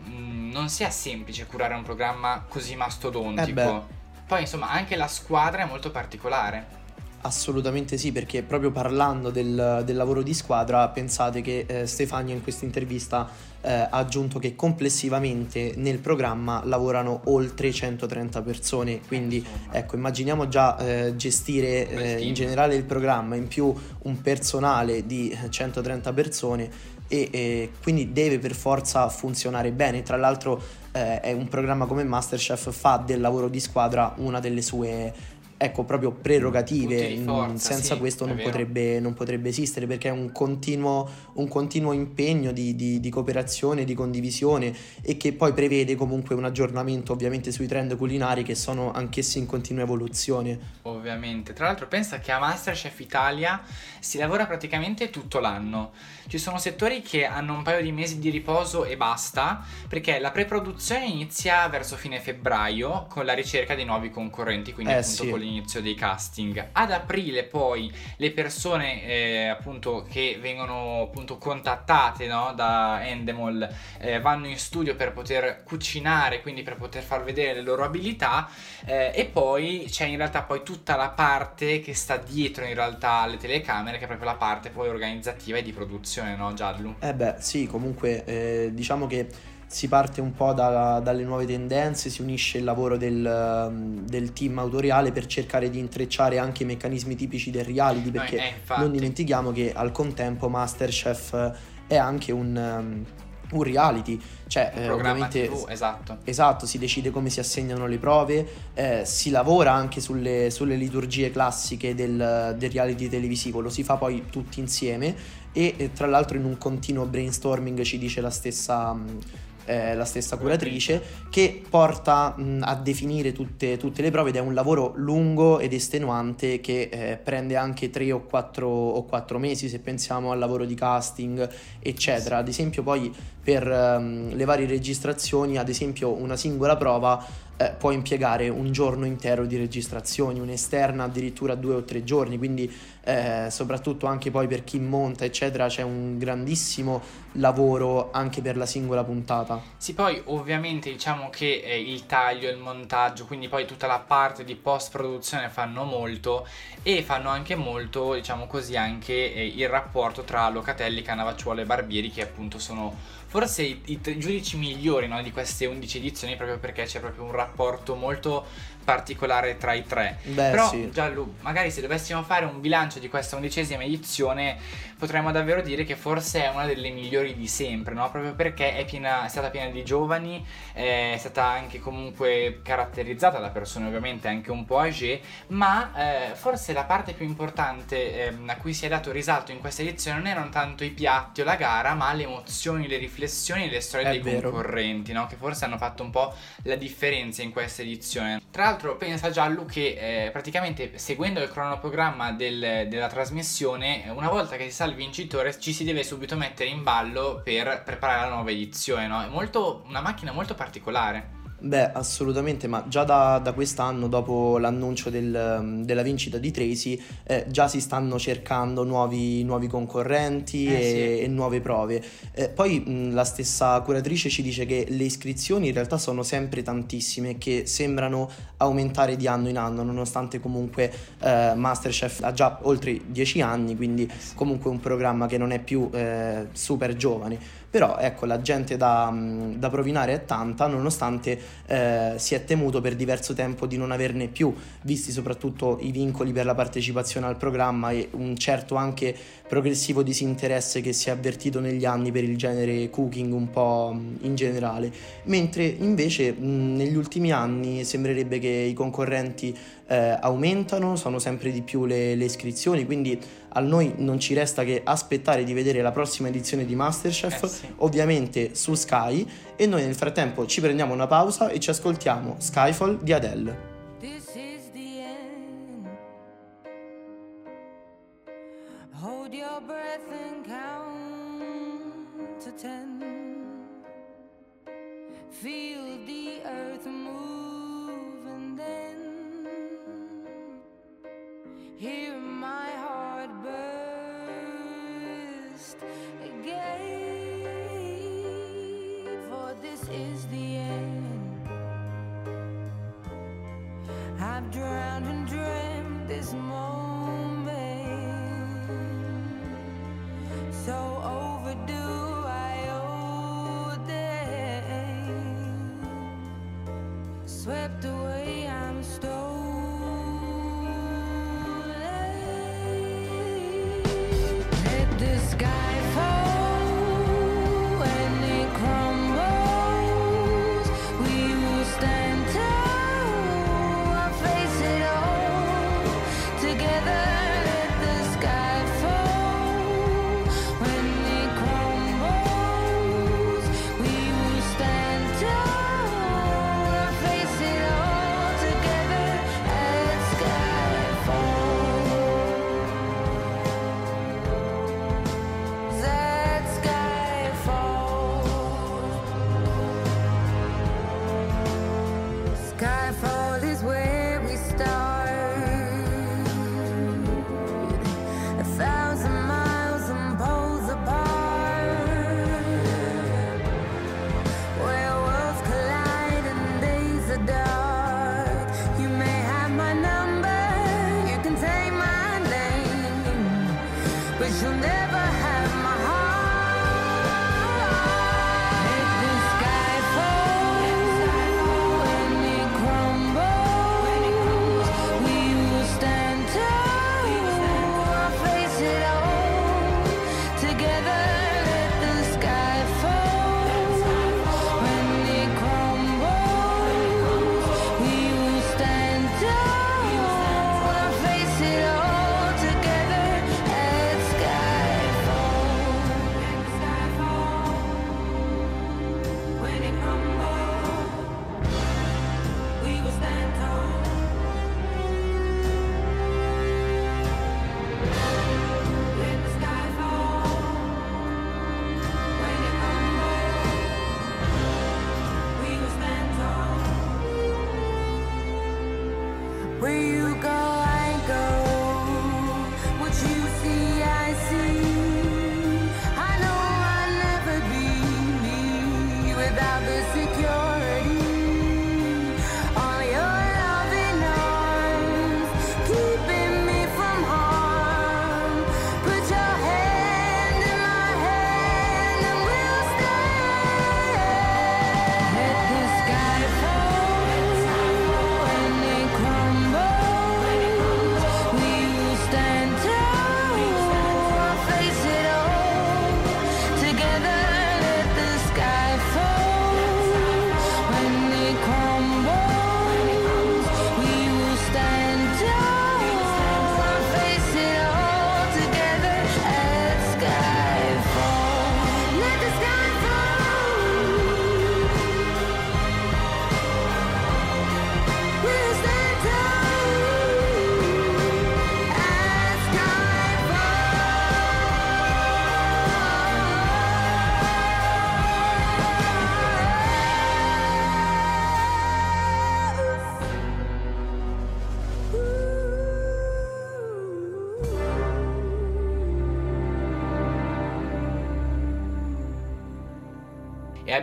non 0.58 0.70
sia 0.70 0.90
semplice 0.90 1.46
curare 1.46 1.76
un 1.76 1.84
programma 1.84 2.44
così 2.48 2.74
Eh 2.74 2.78
mastodontico 2.78 3.54
beh. 3.54 3.82
poi 4.26 4.42
insomma 4.42 4.72
anche 4.72 4.96
la 4.96 5.08
squadra 5.08 5.62
è 5.62 5.66
molto 5.66 5.92
particolare 5.92 6.78
Assolutamente 7.22 7.98
sì, 7.98 8.12
perché 8.12 8.44
proprio 8.44 8.72
parlando 8.72 9.32
del, 9.32 9.82
del 9.84 9.96
lavoro 9.96 10.22
di 10.22 10.34
squadra, 10.34 10.88
pensate 10.90 11.42
che 11.42 11.66
eh, 11.68 11.88
Stefania 11.88 12.34
in 12.34 12.44
questa 12.44 12.64
intervista 12.64 13.28
eh, 13.60 13.72
ha 13.72 13.90
aggiunto 13.90 14.38
che 14.38 14.56
complessivamente 14.56 15.74
nel 15.78 15.98
programma 15.98 16.62
lavorano 16.64 17.22
oltre 17.26 17.74
130 17.74 18.42
persone, 18.44 19.02
quindi 19.08 19.38
Insomma. 19.38 19.74
ecco, 19.74 19.96
immaginiamo 19.96 20.48
già 20.48 20.78
eh, 20.78 21.16
gestire 21.16 21.90
eh, 21.90 22.22
in 22.22 22.34
generale 22.36 22.76
il 22.76 22.84
programma, 22.84 23.36
in 23.36 23.48
più 23.48 23.74
un 24.04 24.22
personale 24.22 25.06
di 25.06 25.36
130 25.50 26.14
persone 26.14 26.70
e 27.08 27.30
eh, 27.32 27.72
quindi 27.82 28.12
deve 28.12 28.40
per 28.40 28.54
forza 28.54 29.10
funzionare 29.10 29.72
bene. 29.72 30.04
Tra 30.04 30.18
l'altro 30.18 30.62
eh, 30.92 31.20
è 31.22 31.32
un 31.32 31.48
programma 31.48 31.86
come 31.86 32.04
Masterchef 32.04 32.72
fa 32.72 32.98
del 32.98 33.22
lavoro 33.22 33.48
di 33.48 33.60
squadra 33.60 34.14
una 34.18 34.40
delle 34.40 34.62
sue 34.62 35.14
ecco 35.58 35.84
proprio 35.84 36.12
prerogative 36.12 37.16
Mm, 37.18 37.24
forza, 37.26 37.74
senza 37.74 37.94
sì, 37.96 38.00
questo 38.00 38.26
non 38.26 38.40
potrebbe, 38.42 39.00
non 39.00 39.14
potrebbe 39.14 39.50
esistere 39.50 39.88
perché 39.88 40.08
è 40.10 40.12
un 40.12 40.32
continuo, 40.32 41.10
un 41.34 41.48
continuo 41.48 41.94
impegno 41.94 42.52
di, 42.52 42.76
di- 42.76 43.00
di 43.00 43.10
cooperazione, 43.10 43.84
di 43.84 43.94
condivisione 43.94 44.74
e 45.02 45.18
che 45.18 45.34
poi 45.34 45.54
prevede 45.54 45.96
comunque 45.96 46.36
un 46.36 46.46
aggiornamento 46.46 47.14
ovviamente 47.14 47.52
sui 47.52 47.68
trend 47.68 47.96
culinari 47.98 48.44
che 48.44 48.56
sono 48.56 48.92
anch'essi 48.92 49.40
in 49.40 49.46
continua 49.46 49.84
evoluzione. 49.84 50.60
Ovviamente. 50.84 51.54
Tra 51.54 51.66
l'altro 51.66 51.88
pensa 51.88 52.20
che 52.20 52.32
a 52.32 52.40
Masterchef 52.40 53.00
Italia 53.00 53.62
si 54.00 54.18
lavora 54.18 54.46
praticamente 54.46 55.10
tutto 55.10 55.40
l'anno. 55.40 55.92
Ci 56.28 56.38
sono 56.38 56.58
settori 56.60 57.02
che 57.02 57.26
hanno 57.26 57.54
un 57.54 57.64
paio 57.64 57.82
di 57.82 57.92
mesi 57.92 58.20
di 58.20 58.30
riposo 58.30 58.84
e 58.86 58.98
basta, 58.98 59.64
perché 59.88 60.20
la 60.20 60.32
preproduzione 60.32 61.06
inizia 61.06 61.68
verso 61.70 61.96
fine 61.96 62.20
febbraio 62.20 63.06
con 63.10 63.26
la 63.26 63.34
ricerca 63.34 63.76
dei 63.76 63.86
nuovi 63.86 64.10
concorrenti, 64.10 64.74
quindi 64.74 64.92
Eh, 64.94 64.98
appunto 64.98 65.24
sì. 65.24 65.30
con 65.30 65.40
l'inizio 65.48 65.82
dei 65.82 65.96
casting. 65.96 66.70
Ad 66.72 66.92
aprile 66.92 67.44
poi 67.44 67.92
le 68.18 68.32
persone 68.32 69.04
eh, 69.04 69.48
appunto 69.48 70.06
che 70.10 70.38
vengono 70.40 71.04
appunto 71.04 71.38
contattate 71.38 72.28
no, 72.28 72.54
da 72.56 73.06
Endemol 73.08 73.68
eh, 74.00 74.20
vanno 74.20 74.48
in 74.48 74.58
studio 74.58 74.96
per 74.96 75.14
poter 75.14 75.64
cucinare, 75.64 76.42
quindi 76.42 76.64
per 76.64 76.76
poter 76.76 77.04
far 77.04 77.24
vedere 77.24 77.56
le 77.56 77.62
loro 77.62 77.84
abilità 77.84 78.50
eh, 78.86 79.12
e 79.14 79.26
poi 79.26 79.88
c'è 79.90 80.06
in 80.06 80.18
realtà 80.18 80.44
poi 80.44 80.64
tutta 80.64 80.96
la 80.96 81.10
parte 81.10 81.80
che 81.80 81.94
sta 81.94 82.18
dietro 82.18 82.66
in 82.66 82.74
realtà 82.74 83.22
alle 83.22 83.38
telecamere, 83.38 83.98
che 83.98 84.04
è 84.04 84.08
proprio 84.08 84.30
la 84.30 84.38
parte 84.38 84.70
poi 84.70 84.90
organizzativa 84.90 85.58
e 85.58 85.64
di 85.64 85.72
produzione, 85.72 86.36
no 86.36 86.54
Giallu? 86.54 86.96
Eh 87.00 87.14
beh 87.14 87.36
sì, 87.40 87.68
comunque 87.68 88.24
eh, 88.26 88.70
diciamo 88.74 89.08
che 89.08 89.28
si 89.68 89.90
parte 89.90 90.22
un 90.22 90.34
po' 90.34 90.54
da- 90.54 91.00
dalle 91.04 91.24
nuove 91.24 91.46
tendenze, 91.46 92.10
si 92.10 92.22
unisce 92.22 92.58
il 92.58 92.64
lavoro 92.64 92.98
del, 92.98 93.68
um, 93.70 94.06
del 94.06 94.32
team 94.32 94.58
autoriale 94.60 95.12
per 95.12 95.26
cercare 95.26 95.70
di 95.70 95.78
intrecciare 95.78 96.40
anche 96.40 96.64
i 96.64 96.66
meccanismi 96.66 97.16
tipici 97.16 97.52
del 97.52 97.66
reality 97.66 98.10
perché 98.10 98.38
eh, 98.38 98.54
infatti. 98.58 98.82
non 98.82 98.92
dimentichiamo 98.92 99.52
che 99.52 99.74
al 99.74 99.92
contempo 99.92 100.48
Masterchef 100.48 101.34
eh, 101.34 101.54
è 101.88 101.98
anche 101.98 102.32
un, 102.32 102.56
um, 102.56 103.06
un 103.52 103.64
reality, 103.64 104.20
cioè 104.48 104.72
Un 104.74 104.82
eh, 104.82 104.90
ovviamente 104.90 105.48
TV, 105.48 105.66
esatto. 105.70 106.18
Esatto, 106.24 106.66
si 106.66 106.78
decide 106.78 107.12
come 107.12 107.30
si 107.30 107.40
assegnano 107.40 107.88
le 107.88 107.98
prove, 107.98 108.48
eh, 108.74 109.02
si 109.06 109.30
lavora 109.30 109.74
anche 109.74 110.00
sulle, 110.02 110.50
sulle 110.50 110.76
liturgie 110.76 111.30
classiche 111.30 111.94
del, 111.94 112.56
del 112.58 112.72
reality 112.72 113.10
televisivo, 113.10 113.60
lo 113.60 113.70
si 113.70 113.84
fa 113.84 113.96
poi 113.96 114.26
tutti 114.30 114.60
insieme 114.60 115.16
e 115.54 115.74
eh, 115.78 115.92
tra 115.92 116.08
l'altro 116.08 116.38
in 116.38 116.46
un 116.46 116.58
continuo 116.58 117.06
brainstorming 117.06 117.82
ci 117.82 117.98
dice 117.98 118.22
la 118.22 118.30
stessa, 118.30 118.94
mh, 118.94 119.20
eh, 119.68 119.96
la 119.96 120.06
stessa 120.06 120.38
curatrice 120.38 121.02
che 121.30 121.62
porta 121.70 122.34
mh, 122.36 122.62
a 122.64 122.76
definire 122.76 123.34
tutte, 123.34 123.78
tutte 123.78 124.02
le 124.02 124.10
prove 124.10 124.30
ed 124.30 124.38
è 124.38 124.40
un 124.40 124.54
lavoro 124.54 124.94
lungo 124.96 125.60
ed 125.60 125.74
estenuante 125.74 126.60
che 126.60 126.90
eh, 126.92 127.18
prende 127.18 127.56
anche 127.56 127.90
tre 127.90 128.12
o 128.12 128.22
quattro, 128.22 128.68
o 128.68 129.04
quattro 129.04 129.38
mesi 129.38 129.70
se 129.70 129.80
pensiamo 129.80 130.32
al 130.32 130.40
lavoro 130.40 130.66
di 130.66 130.74
casting 130.74 131.48
eccetera. 131.80 132.38
Ad 132.38 132.48
esempio 132.48 132.82
poi 132.82 133.14
per 133.48 133.66
ehm, 133.66 134.36
le 134.36 134.44
varie 134.44 134.68
registrazioni, 134.68 135.58
ad 135.58 135.70
esempio 135.70 136.12
una 136.12 136.36
singola 136.36 136.76
prova 136.76 137.26
eh, 137.56 137.70
può 137.78 137.92
impiegare 137.92 138.50
un 138.50 138.74
giorno 138.74 139.06
intero 139.06 139.46
di 139.46 139.56
registrazioni, 139.56 140.42
un'esterna 140.42 141.06
addirittura 141.06 141.56
due 141.56 141.76
o 141.76 141.84
tre 141.84 142.04
giorni, 142.04 142.38
quindi 142.38 142.70
eh, 143.06 143.48
soprattutto 143.50 144.06
anche 144.06 144.32
poi 144.32 144.48
per 144.48 144.66
chi 144.66 144.80
monta 144.80 145.24
eccetera 145.24 145.68
c'è 145.68 145.82
un 145.82 146.18
grandissimo 146.18 147.02
lavoro 147.34 148.12
anche 148.12 148.42
per 148.42 148.58
la 148.58 148.66
singola 148.66 149.06
puntata. 149.06 149.62
Sì, 149.78 149.94
poi 149.94 150.22
ovviamente 150.26 150.92
diciamo 150.92 151.30
che 151.30 151.62
eh, 151.64 151.80
il 151.80 152.06
taglio, 152.06 152.50
il 152.50 152.58
montaggio, 152.58 153.26
quindi 153.26 153.48
poi 153.48 153.66
tutta 153.66 153.88
la 153.88 154.00
parte 154.00 154.44
di 154.44 154.56
post 154.56 154.92
produzione 154.92 155.48
fanno 155.48 155.86
molto 155.86 156.46
e 156.84 157.02
fanno 157.02 157.30
anche 157.30 157.56
molto, 157.56 158.14
diciamo 158.14 158.46
così, 158.46 158.76
anche 158.76 159.34
eh, 159.34 159.46
il 159.46 159.70
rapporto 159.70 160.24
tra 160.24 160.50
Locatelli, 160.50 161.02
Canavacciuolo 161.02 161.62
e 161.62 161.66
Barbieri 161.66 162.12
che 162.12 162.24
appunto 162.24 162.60
sono 162.60 163.16
forse 163.38 163.62
i, 163.62 163.82
i 163.86 164.00
giudici 164.02 164.58
migliori 164.58 165.08
no, 165.08 165.22
di 165.22 165.32
queste 165.32 165.68
11 165.68 165.98
edizioni 166.00 166.36
proprio 166.36 166.58
perché 166.58 166.86
c'è 166.86 167.00
proprio 167.00 167.24
un 167.24 167.32
rapporto 167.32 167.94
molto 167.94 168.46
particolare 168.88 169.58
tra 169.58 169.74
i 169.74 169.86
tre. 169.86 170.18
Beh, 170.24 170.50
Però 170.52 170.70
sì. 170.70 170.90
Giallo, 170.90 171.34
magari 171.42 171.72
se 171.72 171.82
dovessimo 171.82 172.24
fare 172.24 172.46
un 172.46 172.62
bilancio 172.62 173.00
di 173.00 173.10
questa 173.10 173.36
undicesima 173.36 173.84
edizione, 173.84 174.56
potremmo 174.98 175.30
davvero 175.34 175.62
dire 175.62 175.84
che 175.84 175.98
forse 175.98 176.46
è 176.46 176.48
una 176.48 176.66
delle 176.66 176.90
migliori 176.90 177.36
di 177.36 177.48
sempre, 177.50 177.94
no? 177.94 178.10
Proprio 178.10 178.34
perché 178.34 178.78
è, 178.78 178.86
piena- 178.86 179.26
è 179.26 179.28
stata 179.28 179.50
piena 179.50 179.70
di 179.72 179.84
giovani, 179.84 180.42
è 180.72 181.16
stata 181.20 181.44
anche 181.44 181.80
comunque 181.80 182.62
caratterizzata 182.64 183.40
da 183.40 183.50
persone 183.50 183.88
ovviamente 183.88 184.30
anche 184.30 184.52
un 184.52 184.64
po' 184.64 184.80
âgé, 184.80 185.20
ma 185.48 185.92
eh, 186.32 186.36
forse 186.36 186.72
la 186.72 186.86
parte 186.86 187.12
più 187.12 187.26
importante 187.26 188.28
ehm, 188.28 188.48
a 188.48 188.56
cui 188.56 188.74
si 188.74 188.86
è 188.86 188.88
dato 188.88 189.12
risalto 189.12 189.52
in 189.52 189.60
questa 189.60 189.82
edizione 189.82 190.18
non 190.20 190.28
erano 190.28 190.50
tanto 190.50 190.86
i 190.86 190.92
piatti 190.92 191.42
o 191.42 191.44
la 191.44 191.56
gara, 191.56 191.94
ma 191.94 192.14
le 192.14 192.24
emozioni, 192.24 192.88
le 192.88 192.96
riflessioni 192.98 193.66
e 193.66 193.70
le 193.70 193.82
storie 193.82 194.08
È 194.08 194.12
dei 194.12 194.20
vero. 194.22 194.50
concorrenti, 194.50 195.12
no? 195.12 195.28
Che 195.28 195.36
forse 195.36 195.66
hanno 195.66 195.78
fatto 195.78 196.04
un 196.04 196.10
po' 196.10 196.34
la 196.64 196.76
differenza 196.76 197.42
in 197.42 197.52
questa 197.52 197.82
edizione. 197.82 198.42
Tra 198.50 198.64
l'altro 198.64 198.76
pensa 198.98 199.30
Giallo 199.30 199.66
che 199.66 200.26
eh, 200.26 200.32
praticamente 200.32 200.98
seguendo 200.98 201.42
il 201.42 201.50
cronoprogramma 201.50 202.32
del- 202.32 202.88
della 202.88 203.08
trasmissione, 203.08 204.06
eh, 204.06 204.10
una 204.10 204.30
volta 204.30 204.56
che 204.56 204.66
si 204.66 204.72
sa 204.72 204.86
il 204.86 204.96
vincitore 204.96 205.60
ci 205.60 205.74
si 205.74 205.84
deve 205.84 206.04
subito 206.04 206.36
mettere 206.36 206.70
in 206.70 206.84
ballo 206.84 207.42
per 207.44 207.84
preparare 207.84 208.30
la 208.30 208.36
nuova 208.36 208.52
edizione, 208.52 209.08
no? 209.08 209.24
È 209.24 209.28
molto, 209.28 209.84
una 209.88 210.02
macchina 210.02 210.32
molto 210.32 210.54
particolare. 210.56 211.36
Beh, 211.60 211.92
assolutamente, 211.92 212.68
ma 212.68 212.86
già 212.88 213.04
da, 213.04 213.40
da 213.40 213.52
quest'anno, 213.52 214.08
dopo 214.08 214.60
l'annuncio 214.60 215.10
del, 215.10 215.82
della 215.84 216.04
vincita 216.04 216.38
di 216.38 216.52
Tracy, 216.52 217.02
eh, 217.24 217.46
già 217.50 217.68
si 217.68 217.82
stanno 217.82 218.20
cercando 218.20 218.84
nuovi, 218.84 219.44
nuovi 219.44 219.66
concorrenti 219.66 220.68
Eh, 220.68 220.74
e, 220.74 221.18
sì. 221.18 221.24
e 221.24 221.28
nuove 221.28 221.60
prove. 221.60 222.04
Eh, 222.34 222.50
poi 222.50 222.80
mh, 222.80 223.14
la 223.16 223.24
stessa 223.24 223.82
curatrice 223.82 224.30
ci 224.30 224.44
dice 224.44 224.68
che 224.68 224.86
le 224.88 225.04
iscrizioni 225.04 225.70
in 225.70 225.74
realtà 225.74 225.98
sono 225.98 226.22
sempre 226.22 226.62
tantissime, 226.62 227.40
che 227.40 227.64
sembrano 227.66 228.30
aumentare 228.58 229.16
di 229.16 229.26
anno 229.28 229.50
in 229.50 229.58
anno, 229.58 229.82
nonostante 229.82 230.40
comunque 230.40 230.92
eh, 231.22 231.54
Masterchef 231.56 232.22
ha 232.22 232.34
già 232.34 232.60
oltre 232.62 233.02
10 233.08 233.42
anni, 233.42 233.76
quindi 233.76 234.08
comunque 234.36 234.70
un 234.70 234.80
programma 234.80 235.26
che 235.26 235.40
non 235.40 235.50
è 235.50 235.60
più 235.60 235.90
eh, 235.92 236.50
super 236.52 236.96
giovane. 236.96 237.66
Però 237.70 237.98
ecco, 237.98 238.26
la 238.26 238.42
gente 238.42 238.78
da, 238.78 239.12
mh, 239.12 239.56
da 239.58 239.70
provinare 239.70 240.14
è 240.14 240.26
tanta, 240.26 240.68
nonostante 240.68 241.40
eh, 241.66 242.14
si 242.16 242.34
è 242.34 242.46
temuto 242.46 242.80
per 242.80 242.96
diverso 242.96 243.34
tempo 243.34 243.66
di 243.66 243.78
non 243.78 243.92
averne 243.92 244.28
più, 244.28 244.54
visti 244.84 245.12
soprattutto 245.12 245.78
i 245.82 245.92
vincoli 245.92 246.32
per 246.32 246.46
la 246.46 246.56
partecipazione 246.56 247.28
al 247.28 247.36
programma 247.36 247.92
e 247.92 248.08
un 248.12 248.38
certo 248.38 248.76
anche 248.76 249.14
progressivo 249.48 250.02
disinteresse 250.02 250.82
che 250.82 250.94
si 250.94 251.10
è 251.10 251.12
avvertito 251.12 251.60
negli 251.60 251.86
anni 251.86 252.12
per 252.12 252.24
il 252.24 252.38
genere 252.38 252.90
cooking 252.90 253.34
un 253.34 253.50
po' 253.50 253.94
mh, 253.94 254.18
in 254.22 254.36
generale. 254.36 254.92
Mentre 255.24 255.66
invece 255.66 256.32
mh, 256.32 256.76
negli 256.76 256.96
ultimi 256.96 257.32
anni 257.32 257.84
sembrerebbe 257.84 258.40
che 258.40 258.48
i 258.48 258.74
concorrenti 258.74 259.56
eh, 259.88 260.18
aumentano, 260.22 260.96
sono 260.96 261.20
sempre 261.20 261.52
di 261.52 261.62
più 261.62 261.86
le, 261.86 262.16
le 262.16 262.26
iscrizioni, 262.26 262.86
quindi 262.86 263.20
a 263.50 263.60
noi 263.60 263.94
non 263.98 264.20
ci 264.20 264.34
resta 264.34 264.64
che 264.64 264.82
aspettare 264.84 265.44
di 265.44 265.54
vedere 265.54 265.82
la 265.82 265.92
prossima 265.92 266.28
edizione 266.28 266.66
di 266.66 266.76
Masterchef, 266.76 267.44
Eh 267.44 267.48
sì. 267.48 267.74
ovviamente 267.78 268.54
su 268.54 268.76
Sky, 268.76 269.28
e 269.56 269.66
noi 269.66 269.84
nel 269.84 269.96
frattempo 269.96 270.46
ci 270.46 270.62
prendiamo 270.62 270.94
una 270.94 271.08
pausa 271.08 271.50
e 271.50 271.60
ci 271.60 271.70
ascoltiamo 271.70 272.36
Skyfall 272.38 273.02
di 273.02 273.14
Adele. 273.14 273.67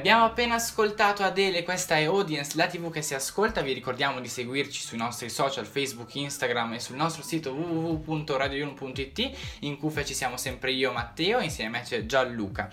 Abbiamo 0.05 0.27
appena 0.27 0.57
ascoltato 0.57 1.23
Adele, 1.23 1.63
questa 1.63 1.97
è 1.97 2.05
Audience, 2.05 2.59
la 2.59 2.67
tv 2.67 2.93
che 2.93 3.01
si 3.01 3.15
ascolta, 3.15 3.63
vi 3.63 3.73
ricordiamo 3.73 4.21
di 4.21 4.29
seguirci 4.29 4.83
sui 4.83 4.99
nostri 4.99 5.31
social 5.31 5.65
Facebook, 5.65 6.15
Instagram 6.15 6.75
e 6.75 6.81
sul 6.81 6.97
nostro 6.97 7.23
sito 7.23 7.53
www.radioyun.it, 7.53 9.31
in 9.61 9.79
cuffia 9.79 10.05
ci 10.05 10.13
siamo 10.13 10.37
sempre 10.37 10.73
io 10.73 10.93
Matteo, 10.93 11.41
insieme 11.41 11.79
a 11.79 11.81
me 11.81 11.87
c'è 11.87 12.05
Gianluca. 12.05 12.69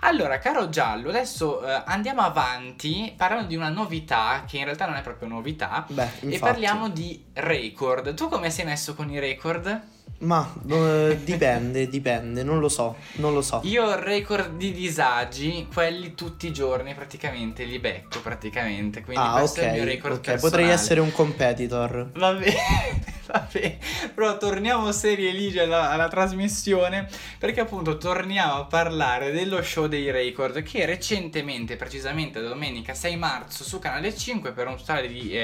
Allora, 0.00 0.36
caro 0.36 0.68
Giallo, 0.68 1.08
adesso 1.08 1.66
eh, 1.66 1.84
andiamo 1.86 2.20
avanti 2.20 3.14
parlando 3.16 3.46
di 3.46 3.56
una 3.56 3.70
novità 3.70 4.44
che 4.46 4.58
in 4.58 4.64
realtà 4.64 4.84
non 4.84 4.96
è 4.96 5.00
proprio 5.00 5.26
novità 5.26 5.86
Beh, 5.88 6.08
e 6.20 6.38
parliamo 6.38 6.90
di 6.90 7.24
record. 7.32 8.12
Tu 8.12 8.28
come 8.28 8.50
sei 8.50 8.66
messo 8.66 8.94
con 8.94 9.08
i 9.08 9.18
record? 9.18 9.93
Ma 10.24 10.52
eh, 10.68 11.18
dipende, 11.22 11.88
dipende, 11.88 12.42
non 12.42 12.58
lo 12.58 12.68
so, 12.68 12.96
non 13.14 13.34
lo 13.34 13.42
so. 13.42 13.60
Io 13.64 13.84
ho 13.84 13.98
record 14.00 14.56
di 14.56 14.72
disagi, 14.72 15.68
quelli 15.72 16.14
tutti 16.14 16.46
i 16.46 16.52
giorni 16.52 16.94
praticamente, 16.94 17.64
li 17.64 17.78
becco 17.78 18.20
praticamente, 18.20 19.02
quindi 19.02 19.22
ah, 19.22 19.38
questo 19.38 19.60
ok, 19.60 19.66
è 19.66 19.68
il 19.68 19.74
mio 19.74 19.84
record 19.84 20.14
ok, 20.14 20.20
personale. 20.20 20.50
potrei 20.50 20.68
essere 20.70 21.00
un 21.00 21.12
competitor. 21.12 22.10
Vabbè, 22.14 22.54
vabbè, 23.34 23.78
però 24.14 24.36
torniamo 24.36 24.92
serie 24.92 25.32
ligi 25.32 25.58
alla, 25.58 25.90
alla 25.90 26.08
trasmissione 26.08 27.08
perché 27.38 27.60
appunto 27.60 27.98
torniamo 27.98 28.54
a 28.54 28.64
parlare 28.64 29.32
dello 29.32 29.60
show 29.62 29.86
dei 29.86 30.10
record 30.10 30.62
che 30.62 30.86
recentemente, 30.86 31.76
precisamente 31.76 32.40
domenica 32.40 32.94
6 32.94 33.16
marzo 33.16 33.64
su 33.64 33.78
Canale 33.80 34.16
5 34.16 34.52
per 34.52 34.68
un 34.68 34.76
totale 34.76 35.08
di 35.08 35.36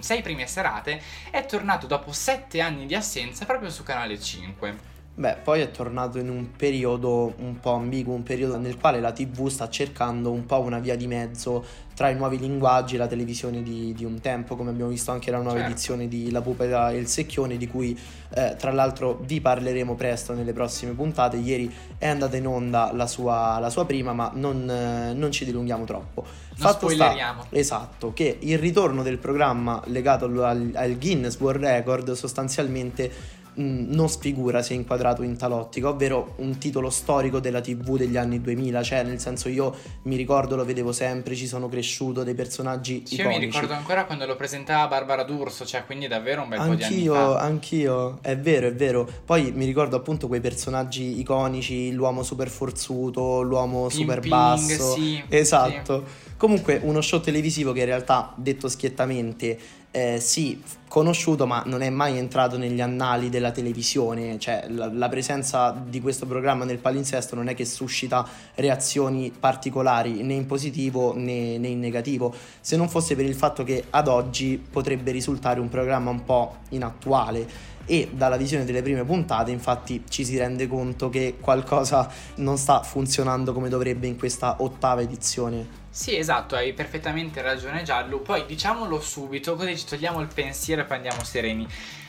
6 0.00 0.22
prime 0.22 0.46
serate, 0.46 1.00
è 1.30 1.46
tornato 1.46 1.86
dopo 1.86 2.12
7 2.12 2.60
anni 2.60 2.86
di 2.86 2.94
assenza 2.94 3.46
proprio 3.46 3.70
su 3.70 3.82
Canale 3.82 4.20
5. 4.20 4.96
Beh, 5.18 5.38
poi 5.42 5.62
è 5.62 5.72
tornato 5.72 6.18
in 6.18 6.28
un 6.30 6.52
periodo 6.56 7.34
un 7.38 7.58
po' 7.58 7.72
ambiguo, 7.72 8.14
un 8.14 8.22
periodo 8.22 8.56
nel 8.56 8.78
quale 8.78 9.00
la 9.00 9.10
TV 9.10 9.48
sta 9.48 9.68
cercando 9.68 10.30
un 10.30 10.46
po' 10.46 10.60
una 10.60 10.78
via 10.78 10.94
di 10.94 11.08
mezzo 11.08 11.64
tra 11.92 12.08
i 12.08 12.14
nuovi 12.14 12.38
linguaggi 12.38 12.94
e 12.94 12.98
la 12.98 13.08
televisione 13.08 13.64
di, 13.64 13.92
di 13.94 14.04
un 14.04 14.20
tempo, 14.20 14.54
come 14.54 14.70
abbiamo 14.70 14.90
visto 14.90 15.10
anche 15.10 15.32
la 15.32 15.38
nuova 15.38 15.56
Certo. 15.58 15.72
edizione 15.72 16.06
di 16.06 16.30
La 16.30 16.40
Pupa 16.40 16.92
e 16.92 16.98
il 16.98 17.08
Secchione, 17.08 17.56
di 17.56 17.66
cui 17.66 17.98
eh, 18.34 18.54
tra 18.56 18.70
l'altro 18.70 19.18
vi 19.24 19.40
parleremo 19.40 19.96
presto 19.96 20.34
nelle 20.34 20.52
prossime 20.52 20.92
puntate. 20.92 21.36
Ieri 21.38 21.68
è 21.98 22.06
andata 22.06 22.36
in 22.36 22.46
onda 22.46 22.92
la 22.92 23.08
sua, 23.08 23.58
la 23.58 23.70
sua 23.70 23.86
prima, 23.86 24.12
ma 24.12 24.30
non, 24.32 24.70
eh, 24.70 25.14
non 25.14 25.32
ci 25.32 25.44
dilunghiamo 25.44 25.84
troppo. 25.84 26.24
Non 26.58 26.70
spoileriamo. 26.70 27.46
Esatto, 27.50 28.12
che 28.12 28.38
il 28.40 28.58
ritorno 28.58 29.02
del 29.02 29.18
programma 29.18 29.82
legato 29.86 30.26
al, 30.26 30.70
al 30.74 30.96
Guinness 30.96 31.36
World 31.40 31.64
Record 31.64 32.12
sostanzialmente 32.12 33.36
mh, 33.58 33.94
non 33.94 34.08
sfigura 34.08 34.62
se 34.62 34.74
inquadrato 34.74 35.22
in 35.22 35.36
talottica, 35.36 35.88
ovvero 35.88 36.34
un 36.36 36.58
titolo 36.58 36.90
storico 36.90 37.40
della 37.40 37.60
TV 37.60 37.96
degli 37.96 38.16
anni 38.16 38.40
2000, 38.40 38.82
cioè 38.82 39.02
nel 39.02 39.20
senso 39.20 39.48
io 39.48 39.74
mi 40.02 40.16
ricordo, 40.16 40.56
lo 40.56 40.64
vedevo 40.64 40.92
sempre, 40.92 41.34
ci 41.34 41.46
sono 41.46 41.68
cresciuto 41.68 42.22
dei 42.24 42.34
personaggi 42.34 43.02
Sì, 43.04 43.16
io 43.16 43.24
mi 43.28 43.34
iconici. 43.36 43.52
ricordo 43.52 43.74
ancora 43.74 44.04
quando 44.04 44.26
lo 44.26 44.36
presentava 44.36 44.86
Barbara 44.88 45.22
D'Urso, 45.24 45.64
cioè 45.66 45.84
quindi 45.84 46.06
davvero 46.06 46.42
un 46.42 46.48
bel 46.48 46.58
po' 46.58 46.64
di 46.74 46.82
anni 46.82 46.94
Anch'io, 46.94 47.14
fa. 47.14 47.38
anch'io, 47.40 48.18
è 48.22 48.36
vero, 48.36 48.66
è 48.68 48.74
vero. 48.74 49.08
Poi 49.24 49.52
mi 49.52 49.64
ricordo 49.64 49.96
appunto 49.96 50.26
quei 50.28 50.40
personaggi 50.40 51.18
iconici, 51.20 51.92
l'uomo 51.92 52.22
super 52.22 52.48
forzuto, 52.48 53.42
l'uomo 53.42 53.86
Ping 53.88 54.00
super 54.00 54.20
Ping, 54.20 54.32
basso. 54.32 54.92
sì, 54.94 55.22
Esatto. 55.28 56.04
Comunque 56.36 56.80
uno 56.84 57.00
show 57.00 57.20
televisivo 57.20 57.72
che 57.72 57.80
in 57.80 57.86
realtà, 57.86 58.32
detto 58.36 58.68
schiettamente, 58.68 59.58
eh, 59.98 60.20
sì, 60.20 60.62
conosciuto, 60.88 61.46
ma 61.46 61.62
non 61.66 61.82
è 61.82 61.90
mai 61.90 62.16
entrato 62.18 62.56
negli 62.56 62.80
annali 62.80 63.28
della 63.28 63.50
televisione. 63.50 64.38
Cioè, 64.38 64.66
la, 64.68 64.90
la 64.92 65.08
presenza 65.08 65.70
di 65.70 66.00
questo 66.00 66.26
programma 66.26 66.64
nel 66.64 66.78
palinsesto 66.78 67.34
non 67.34 67.48
è 67.48 67.54
che 67.54 67.64
suscita 67.64 68.26
reazioni 68.54 69.32
particolari 69.38 70.22
né 70.22 70.34
in 70.34 70.46
positivo 70.46 71.14
né, 71.14 71.58
né 71.58 71.68
in 71.68 71.80
negativo. 71.80 72.34
Se 72.60 72.76
non 72.76 72.88
fosse 72.88 73.16
per 73.16 73.24
il 73.24 73.34
fatto 73.34 73.64
che 73.64 73.84
ad 73.90 74.08
oggi 74.08 74.62
potrebbe 74.70 75.10
risultare 75.10 75.60
un 75.60 75.68
programma 75.68 76.10
un 76.10 76.24
po' 76.24 76.56
inattuale. 76.70 77.76
E 77.90 78.10
dalla 78.12 78.36
visione 78.36 78.66
delle 78.66 78.82
prime 78.82 79.02
puntate, 79.02 79.50
infatti, 79.50 80.04
ci 80.10 80.22
si 80.22 80.36
rende 80.36 80.66
conto 80.66 81.08
che 81.08 81.36
qualcosa 81.40 82.06
non 82.34 82.58
sta 82.58 82.82
funzionando 82.82 83.54
come 83.54 83.70
dovrebbe 83.70 84.06
in 84.06 84.18
questa 84.18 84.56
ottava 84.58 85.00
edizione. 85.00 85.86
Sì, 85.88 86.14
esatto, 86.14 86.54
hai 86.54 86.74
perfettamente 86.74 87.40
ragione 87.40 87.82
Giallo. 87.82 88.20
Poi 88.20 88.44
diciamolo 88.44 89.00
subito, 89.00 89.56
così 89.56 89.78
ci 89.78 89.86
togliamo 89.86 90.20
il 90.20 90.28
pensiero 90.32 90.82
e 90.82 90.84
poi 90.84 90.96
andiamo 90.96 91.24
sereni. 91.24 91.66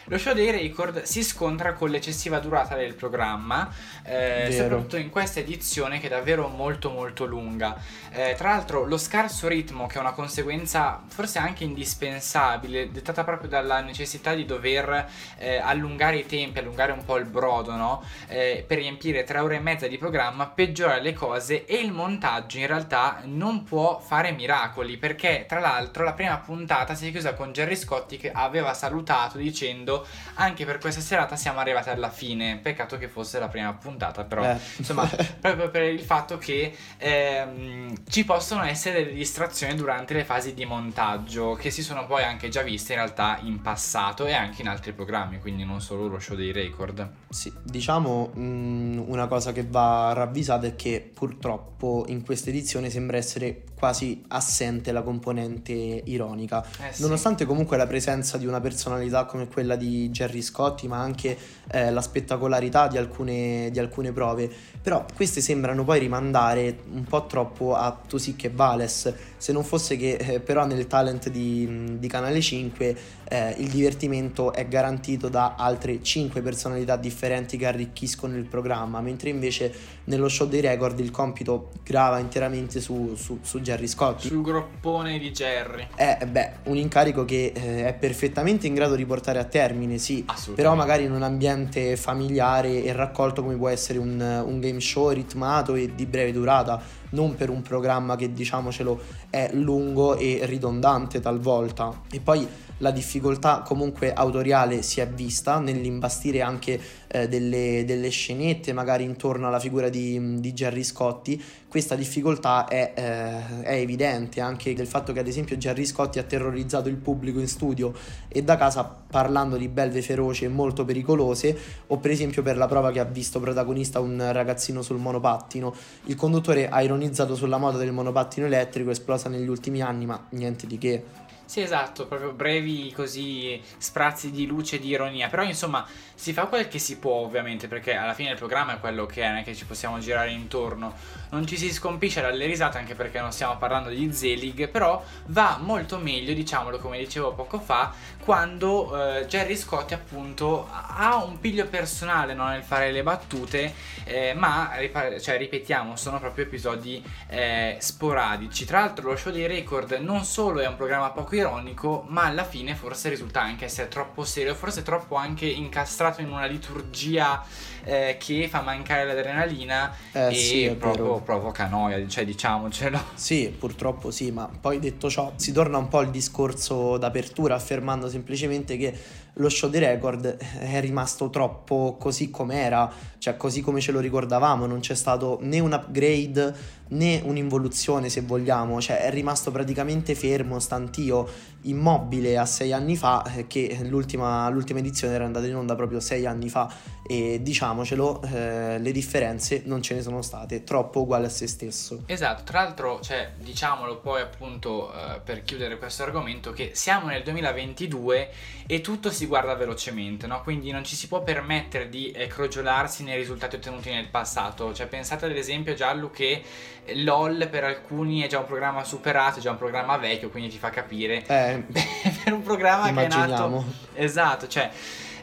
Lo 0.09 0.17
show 0.17 0.33
dei 0.33 0.49
record 0.49 1.03
si 1.03 1.23
scontra 1.23 1.73
con 1.73 1.91
l'eccessiva 1.91 2.39
durata 2.39 2.75
del 2.75 2.95
programma, 2.95 3.71
eh, 4.03 4.47
soprattutto 4.51 4.97
in 4.97 5.11
questa 5.11 5.39
edizione 5.39 5.99
che 5.99 6.07
è 6.07 6.09
davvero 6.09 6.47
molto 6.47 6.89
molto 6.89 7.25
lunga. 7.25 7.77
Eh, 8.09 8.33
tra 8.35 8.49
l'altro 8.49 8.85
lo 8.85 8.97
scarso 8.97 9.47
ritmo, 9.47 9.85
che 9.85 9.99
è 9.99 10.01
una 10.01 10.13
conseguenza 10.13 11.03
forse 11.09 11.37
anche 11.37 11.63
indispensabile, 11.63 12.91
dettata 12.91 13.23
proprio 13.23 13.49
dalla 13.49 13.81
necessità 13.81 14.33
di 14.33 14.45
dover 14.45 15.07
eh, 15.37 15.57
allungare 15.57 16.17
i 16.17 16.25
tempi, 16.25 16.57
allungare 16.57 16.91
un 16.91 17.05
po' 17.05 17.17
il 17.17 17.25
brodo, 17.25 17.75
no? 17.75 18.03
Eh, 18.29 18.65
per 18.67 18.79
riempire 18.79 19.23
tre 19.23 19.37
ore 19.37 19.57
e 19.57 19.59
mezza 19.59 19.85
di 19.85 19.99
programma, 19.99 20.47
peggiora 20.47 20.97
le 20.97 21.13
cose 21.13 21.65
e 21.65 21.75
il 21.75 21.91
montaggio 21.91 22.57
in 22.57 22.65
realtà 22.65 23.21
non 23.25 23.63
può 23.63 23.99
fare 23.99 24.31
miracoli, 24.31 24.97
perché 24.97 25.45
tra 25.47 25.59
l'altro 25.59 26.03
la 26.03 26.13
prima 26.13 26.39
puntata 26.39 26.95
si 26.95 27.09
è 27.09 27.11
chiusa 27.11 27.35
con 27.35 27.51
Gerry 27.51 27.75
Scotti 27.75 28.17
che 28.17 28.31
aveva 28.31 28.73
salutato 28.73 29.37
dicendo 29.37 29.97
anche 30.35 30.65
per 30.65 30.77
questa 30.79 31.01
serata 31.01 31.35
siamo 31.35 31.59
arrivati 31.59 31.89
alla 31.89 32.09
fine, 32.09 32.57
peccato 32.61 32.97
che 32.97 33.07
fosse 33.07 33.39
la 33.39 33.47
prima 33.47 33.73
puntata, 33.73 34.23
però 34.23 34.43
Eh. 34.43 34.57
insomma 34.77 35.07
proprio 35.39 35.69
per 35.69 35.83
il 35.83 36.01
fatto 36.01 36.37
che 36.37 36.73
ehm, 36.97 37.93
ci 38.09 38.25
possono 38.25 38.63
essere 38.63 39.03
delle 39.03 39.15
distrazioni 39.15 39.75
durante 39.75 40.13
le 40.13 40.23
fasi 40.25 40.53
di 40.53 40.65
montaggio 40.65 41.53
che 41.53 41.69
si 41.71 41.81
sono 41.83 42.05
poi 42.05 42.23
anche 42.23 42.49
già 42.49 42.61
viste 42.61 42.93
in 42.93 42.99
realtà 42.99 43.39
in 43.43 43.61
passato 43.61 44.25
e 44.25 44.33
anche 44.33 44.61
in 44.61 44.67
altri 44.67 44.93
programmi, 44.93 45.39
quindi 45.39 45.63
non 45.63 45.81
solo 45.81 46.07
lo 46.07 46.19
show 46.19 46.35
dei 46.35 46.51
record. 46.51 47.07
Sì, 47.29 47.51
diciamo 47.63 48.31
mh, 48.33 49.03
una 49.07 49.27
cosa 49.27 49.51
che 49.51 49.65
va 49.67 50.13
ravvisata 50.13 50.67
è 50.67 50.75
che 50.75 51.09
purtroppo 51.13 52.05
in 52.07 52.23
questa 52.23 52.49
edizione 52.49 52.89
sembra 52.89 53.17
essere 53.17 53.63
quasi 53.79 54.23
assente 54.27 54.91
la 54.91 55.01
componente 55.01 55.71
ironica. 55.71 56.63
Eh 56.63 56.93
sì. 56.93 57.01
Nonostante 57.01 57.45
comunque 57.45 57.77
la 57.77 57.87
presenza 57.87 58.37
di 58.37 58.45
una 58.45 58.59
personalità 58.59 59.23
come 59.25 59.47
quella 59.47 59.77
di 59.77 60.11
Gerry 60.11 60.41
Scotti, 60.41 60.87
ma 60.87 60.99
anche 60.99 61.37
eh, 61.71 61.89
la 61.89 62.01
spettacolarità 62.01 62.87
di 62.87 62.97
alcune, 62.97 63.69
di 63.71 63.79
alcune 63.79 64.11
prove, 64.11 64.51
però 64.81 65.05
queste 65.15 65.39
sembrano 65.39 65.85
poi 65.85 65.99
rimandare 65.99 66.79
un 66.91 67.05
po' 67.05 67.25
troppo 67.25 67.75
a 67.75 67.97
Tusic 68.05 68.43
e 68.43 68.49
Vales, 68.49 69.13
se 69.39 69.53
non 69.53 69.63
fosse 69.63 69.95
che 69.95 70.15
eh, 70.15 70.39
però 70.41 70.65
nel 70.65 70.85
talent 70.85 71.29
di, 71.29 71.97
di 71.97 72.07
Canale 72.07 72.41
5 72.41 72.97
eh, 73.29 73.55
il 73.57 73.69
divertimento 73.69 74.51
è 74.53 74.67
garantito 74.67 75.29
da 75.29 75.55
altre 75.57 76.03
5 76.03 76.41
personalità 76.41 76.97
differenti 76.97 77.57
che 77.57 77.65
arricchiscono 77.65 78.35
il 78.35 78.45
programma, 78.45 78.99
mentre 79.01 79.29
invece 79.29 79.73
nello 80.05 80.27
show 80.27 80.47
dei 80.47 80.59
record 80.59 80.99
il 80.99 81.11
compito 81.11 81.69
grava 81.83 82.19
interamente 82.19 82.81
su, 82.81 83.15
su, 83.15 83.39
su 83.41 83.61
Gerry 83.61 83.87
Scotti. 83.87 84.27
Sul 84.27 84.41
groppone 84.41 85.17
di 85.17 85.31
Jerry. 85.31 85.87
È 85.95 86.25
beh, 86.29 86.51
un 86.65 86.75
incarico 86.75 87.23
che 87.23 87.53
eh, 87.55 87.87
è 87.87 87.93
perfettamente 87.93 88.67
in 88.67 88.73
grado 88.73 88.95
di 88.95 89.05
portare 89.05 89.39
a 89.39 89.45
termine, 89.45 89.97
sì, 89.99 90.25
però 90.53 90.75
magari 90.75 91.05
in 91.05 91.13
un 91.13 91.23
ambiente 91.23 91.95
familiare 91.95 92.83
e 92.83 92.91
raccolto 92.91 93.41
come 93.41 93.55
può 93.55 93.69
essere 93.69 93.99
un, 93.99 94.19
un 94.19 94.59
game 94.59 94.81
show 94.81 95.09
ritmato 95.11 95.75
e 95.75 95.95
di 95.95 96.05
breve 96.05 96.33
durata, 96.33 96.81
non 97.11 97.35
per 97.35 97.49
un 97.49 97.61
programma 97.61 98.15
che 98.15 98.33
diciamocelo 98.33 98.99
è 99.29 99.49
lungo 99.53 100.15
e 100.15 100.41
ridondante 100.43 101.19
talvolta. 101.19 102.01
E 102.11 102.19
poi 102.19 102.47
la 102.79 102.91
difficoltà 102.91 103.61
comunque 103.65 104.13
autoriale 104.13 104.81
si 104.81 104.99
è 104.99 105.07
vista 105.07 105.59
nell'imbastire 105.59 106.41
anche 106.41 106.79
eh, 107.07 107.27
delle, 107.27 107.83
delle 107.85 108.09
scenette 108.09 108.73
magari 108.73 109.03
intorno 109.03 109.47
alla 109.47 109.59
figura 109.59 109.89
di, 109.89 110.39
di 110.39 110.53
Gerry 110.53 110.83
Scotti. 110.83 111.41
Questa 111.67 111.95
difficoltà 111.95 112.67
è, 112.67 112.93
eh, 112.95 113.61
è 113.61 113.73
evidente 113.75 114.41
anche 114.41 114.73
del 114.73 114.87
fatto 114.87 115.13
che 115.13 115.19
ad 115.19 115.27
esempio 115.27 115.57
Gerry 115.57 115.85
Scotti 115.85 116.19
ha 116.19 116.23
terrorizzato 116.23 116.89
il 116.89 116.95
pubblico 116.95 117.39
in 117.39 117.47
studio 117.47 117.93
e 118.27 118.43
da 118.43 118.57
casa 118.57 118.83
parlando 118.83 119.55
di 119.55 119.67
belve 119.67 120.01
feroci 120.01 120.45
e 120.45 120.47
molto 120.47 120.85
pericolose 120.85 121.57
o 121.87 121.97
per 121.97 122.11
esempio 122.11 122.41
per 122.41 122.57
la 122.57 122.67
prova 122.67 122.91
che 122.91 122.99
ha 122.99 123.05
visto 123.05 123.39
protagonista 123.39 123.99
un 123.99 124.29
ragazzino 124.31 124.81
sul 124.81 124.97
monopattino. 124.97 125.73
Il 126.05 126.15
conduttore 126.15 126.69
ha 126.69 126.81
ironizzato 126.81 127.35
sulla 127.35 127.57
moda 127.57 127.77
del 127.77 127.91
monopattino 127.91 128.45
elettrico 128.45 128.89
esplosa 128.89 129.29
negli 129.29 129.47
ultimi 129.47 129.81
anni 129.81 130.05
ma 130.05 130.27
niente 130.29 130.65
di 130.65 130.77
che. 130.77 131.27
Sì, 131.49 131.61
esatto, 131.61 132.05
proprio 132.05 132.31
brevi 132.31 132.91
così 132.91 133.59
sprazzi 133.79 134.29
di 134.29 134.45
luce 134.45 134.75
e 134.75 134.79
di 134.79 134.89
ironia. 134.89 135.29
Però 135.29 135.41
insomma 135.41 135.83
si 136.19 136.33
fa 136.33 136.47
quel 136.47 136.67
che 136.67 136.79
si 136.79 136.97
può 136.97 137.13
ovviamente 137.13 137.69
perché 137.69 137.95
alla 137.95 138.13
fine 138.13 138.31
il 138.31 138.35
programma 138.35 138.75
è 138.75 138.79
quello 138.81 139.05
che 139.05 139.23
è, 139.23 139.29
non 139.29 139.37
è 139.37 139.43
che 139.43 139.55
ci 139.55 139.63
possiamo 139.63 139.99
girare 139.99 140.31
intorno. 140.31 140.93
Non 141.29 141.47
ci 141.47 141.55
si 141.55 141.71
scompisce 141.71 142.19
dalle 142.19 142.45
risate 142.45 142.77
anche 142.77 142.93
perché 142.93 143.21
non 143.21 143.31
stiamo 143.31 143.57
parlando 143.57 143.87
di 143.87 144.11
Zelig, 144.11 144.67
però 144.67 145.01
va 145.27 145.57
molto 145.61 145.97
meglio, 145.97 146.33
diciamolo 146.33 146.77
come 146.79 146.97
dicevo 146.97 147.31
poco 147.31 147.59
fa, 147.59 147.93
quando 148.19 149.19
eh, 149.19 149.27
Jerry 149.27 149.55
Scott 149.55 149.93
appunto 149.93 150.67
ha 150.69 151.23
un 151.23 151.39
piglio 151.39 151.65
personale 151.67 152.33
no, 152.33 152.49
nel 152.49 152.63
fare 152.63 152.91
le 152.91 153.01
battute, 153.01 153.73
eh, 154.03 154.33
ma 154.33 154.71
ripa- 154.75 155.17
cioè, 155.19 155.37
ripetiamo, 155.37 155.95
sono 155.95 156.19
proprio 156.19 156.43
episodi 156.43 157.01
eh, 157.29 157.77
sporadici. 157.79 158.65
Tra 158.65 158.81
l'altro 158.81 159.11
lo 159.11 159.15
show 159.15 159.31
dei 159.31 159.47
record 159.47 159.91
non 160.01 160.25
solo 160.25 160.59
è 160.59 160.67
un 160.67 160.75
programma 160.75 161.11
poco 161.11 161.35
ironico, 161.35 162.03
ma 162.09 162.25
alla 162.25 162.43
fine 162.43 162.75
forse 162.75 163.07
risulta 163.07 163.39
anche 163.39 163.63
essere 163.65 163.87
troppo 163.87 164.25
serio, 164.25 164.53
forse 164.53 164.83
troppo 164.83 165.15
anche 165.15 165.45
incastrato 165.45 166.07
in 166.17 166.31
una 166.31 166.45
liturgia 166.45 167.43
eh, 167.83 168.17
che 168.19 168.47
fa 168.49 168.61
mancare 168.61 169.05
l'adrenalina 169.05 169.95
Eh, 170.11 170.27
e 170.27 170.33
sì, 170.33 170.75
proprio 170.77 171.19
provoca 171.21 171.67
noia, 171.67 172.05
cioè 172.07 172.25
diciamocelo. 172.25 172.99
Sì, 173.15 173.53
purtroppo 173.57 174.11
sì, 174.11 174.31
ma 174.31 174.49
poi 174.59 174.79
detto 174.79 175.09
ciò, 175.09 175.33
si 175.35 175.51
torna 175.51 175.77
un 175.77 175.87
po' 175.87 175.99
al 175.99 176.09
discorso 176.09 176.97
d'apertura 176.97 177.55
affermando 177.55 178.09
semplicemente 178.09 178.77
che 178.77 178.97
lo 179.33 179.49
show 179.49 179.69
di 179.69 179.77
record 179.77 180.37
è 180.37 180.79
rimasto 180.81 181.29
troppo 181.29 181.95
così 181.99 182.29
com'era, 182.29 182.91
cioè 183.17 183.37
così 183.37 183.61
come 183.61 183.79
ce 183.81 183.91
lo 183.91 183.99
ricordavamo, 183.99 184.65
non 184.65 184.79
c'è 184.79 184.95
stato 184.95 185.39
né 185.41 185.59
un 185.59 185.71
upgrade 185.73 186.77
né 186.89 187.21
un'involuzione 187.23 188.09
se 188.09 188.21
vogliamo, 188.21 188.81
cioè 188.81 189.01
è 189.01 189.11
rimasto 189.11 189.51
praticamente 189.51 190.15
fermo, 190.15 190.59
stantio, 190.59 191.27
immobile 191.63 192.37
a 192.37 192.45
sei 192.45 192.71
anni 192.71 192.95
fa, 192.95 193.23
eh, 193.35 193.47
che 193.47 193.79
l'ultima, 193.83 194.49
l'ultima 194.49 194.79
edizione 194.79 195.13
era 195.13 195.25
andata 195.25 195.45
in 195.45 195.55
onda 195.55 195.75
proprio 195.75 195.99
sei 195.99 196.25
anni 196.25 196.49
fa 196.49 196.71
e 197.05 197.41
diciamocelo, 197.41 198.21
eh, 198.21 198.79
le 198.79 198.91
differenze 198.91 199.63
non 199.65 199.81
ce 199.81 199.95
ne 199.95 200.01
sono 200.01 200.21
state, 200.21 200.63
troppo 200.63 201.01
uguale 201.01 201.25
a 201.25 201.29
se 201.29 201.47
stesso. 201.47 202.03
Esatto, 202.05 202.43
tra 202.43 202.63
l'altro, 202.63 202.99
cioè, 203.01 203.31
diciamolo 203.37 203.97
poi 203.97 204.21
appunto 204.21 204.93
eh, 204.93 205.19
per 205.23 205.43
chiudere 205.43 205.77
questo 205.77 206.03
argomento 206.03 206.51
che 206.51 206.71
siamo 206.73 207.07
nel 207.07 207.23
2022 207.23 208.29
e 208.67 208.81
tutto 208.81 209.11
si 209.11 209.18
guarda 209.27 209.53
velocemente, 209.55 210.27
no? 210.27 210.41
Quindi 210.41 210.71
non 210.71 210.83
ci 210.83 210.95
si 210.95 211.07
può 211.07 211.21
permettere 211.23 211.89
di 211.89 212.11
eh, 212.11 212.27
crogiolarsi 212.27 213.03
nei 213.03 213.15
risultati 213.17 213.55
ottenuti 213.55 213.89
nel 213.91 214.07
passato. 214.07 214.73
Cioè, 214.73 214.87
pensate 214.87 215.25
ad 215.25 215.35
esempio 215.35 215.73
Giallo 215.73 216.09
che 216.09 216.43
eh, 216.85 217.03
LOL 217.03 217.47
per 217.49 217.63
alcuni 217.63 218.21
è 218.21 218.27
già 218.27 218.39
un 218.39 218.45
programma 218.45 218.83
superato, 218.83 219.39
è 219.39 219.41
già 219.41 219.51
un 219.51 219.57
programma 219.57 219.97
vecchio, 219.97 220.29
quindi 220.29 220.49
ti 220.49 220.57
fa 220.57 220.69
capire 220.69 221.25
Eh, 221.25 221.63
per 222.23 222.33
un 222.33 222.41
programma 222.41 222.91
che 222.91 223.05
è 223.05 223.07
nato. 223.07 223.65
Esatto, 223.93 224.47
cioè 224.47 224.69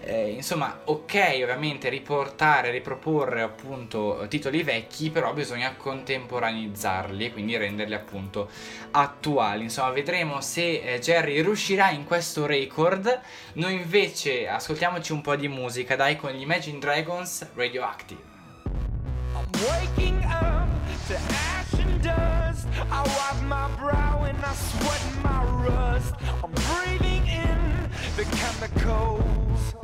eh, 0.06 0.30
insomma, 0.30 0.82
ok, 0.84 1.40
ovviamente 1.42 1.88
riportare, 1.88 2.70
riproporre 2.70 3.42
appunto 3.42 4.24
titoli 4.28 4.62
vecchi, 4.62 5.10
però 5.10 5.32
bisogna 5.32 5.74
contemporaneizzarli 5.74 7.26
e 7.26 7.32
quindi 7.32 7.56
renderli 7.56 7.94
appunto 7.94 8.48
attuali. 8.92 9.64
Insomma, 9.64 9.90
vedremo 9.90 10.40
se 10.40 10.80
eh, 10.80 10.98
Jerry 11.00 11.42
riuscirà 11.42 11.90
in 11.90 12.04
questo 12.04 12.46
record. 12.46 13.20
Noi 13.54 13.74
invece 13.74 14.48
ascoltiamoci 14.48 15.12
un 15.12 15.22
po' 15.22 15.34
di 15.34 15.48
musica, 15.48 15.96
dai, 15.96 16.16
con 16.16 16.30
gli 16.30 16.42
Imagine 16.42 16.78
Dragons 16.78 17.48
Radioactive. 17.54 18.20
I'm 19.34 19.44
waking 19.68 20.22
up 20.24 20.68
to 21.08 21.14
ash 21.14 21.80
and 21.80 22.00
dust. 22.00 22.66
I 22.90 23.02
wipe 23.02 23.42
my 23.42 23.68
brow 23.76 24.22
and 24.22 24.38
I 24.38 24.54
sweat 24.54 25.02
my 25.22 25.42
rust. 25.66 26.14
I'm 26.42 26.52
breathing 26.52 27.26
in 27.26 27.45
the 28.16 28.24
chemicals. 28.24 29.74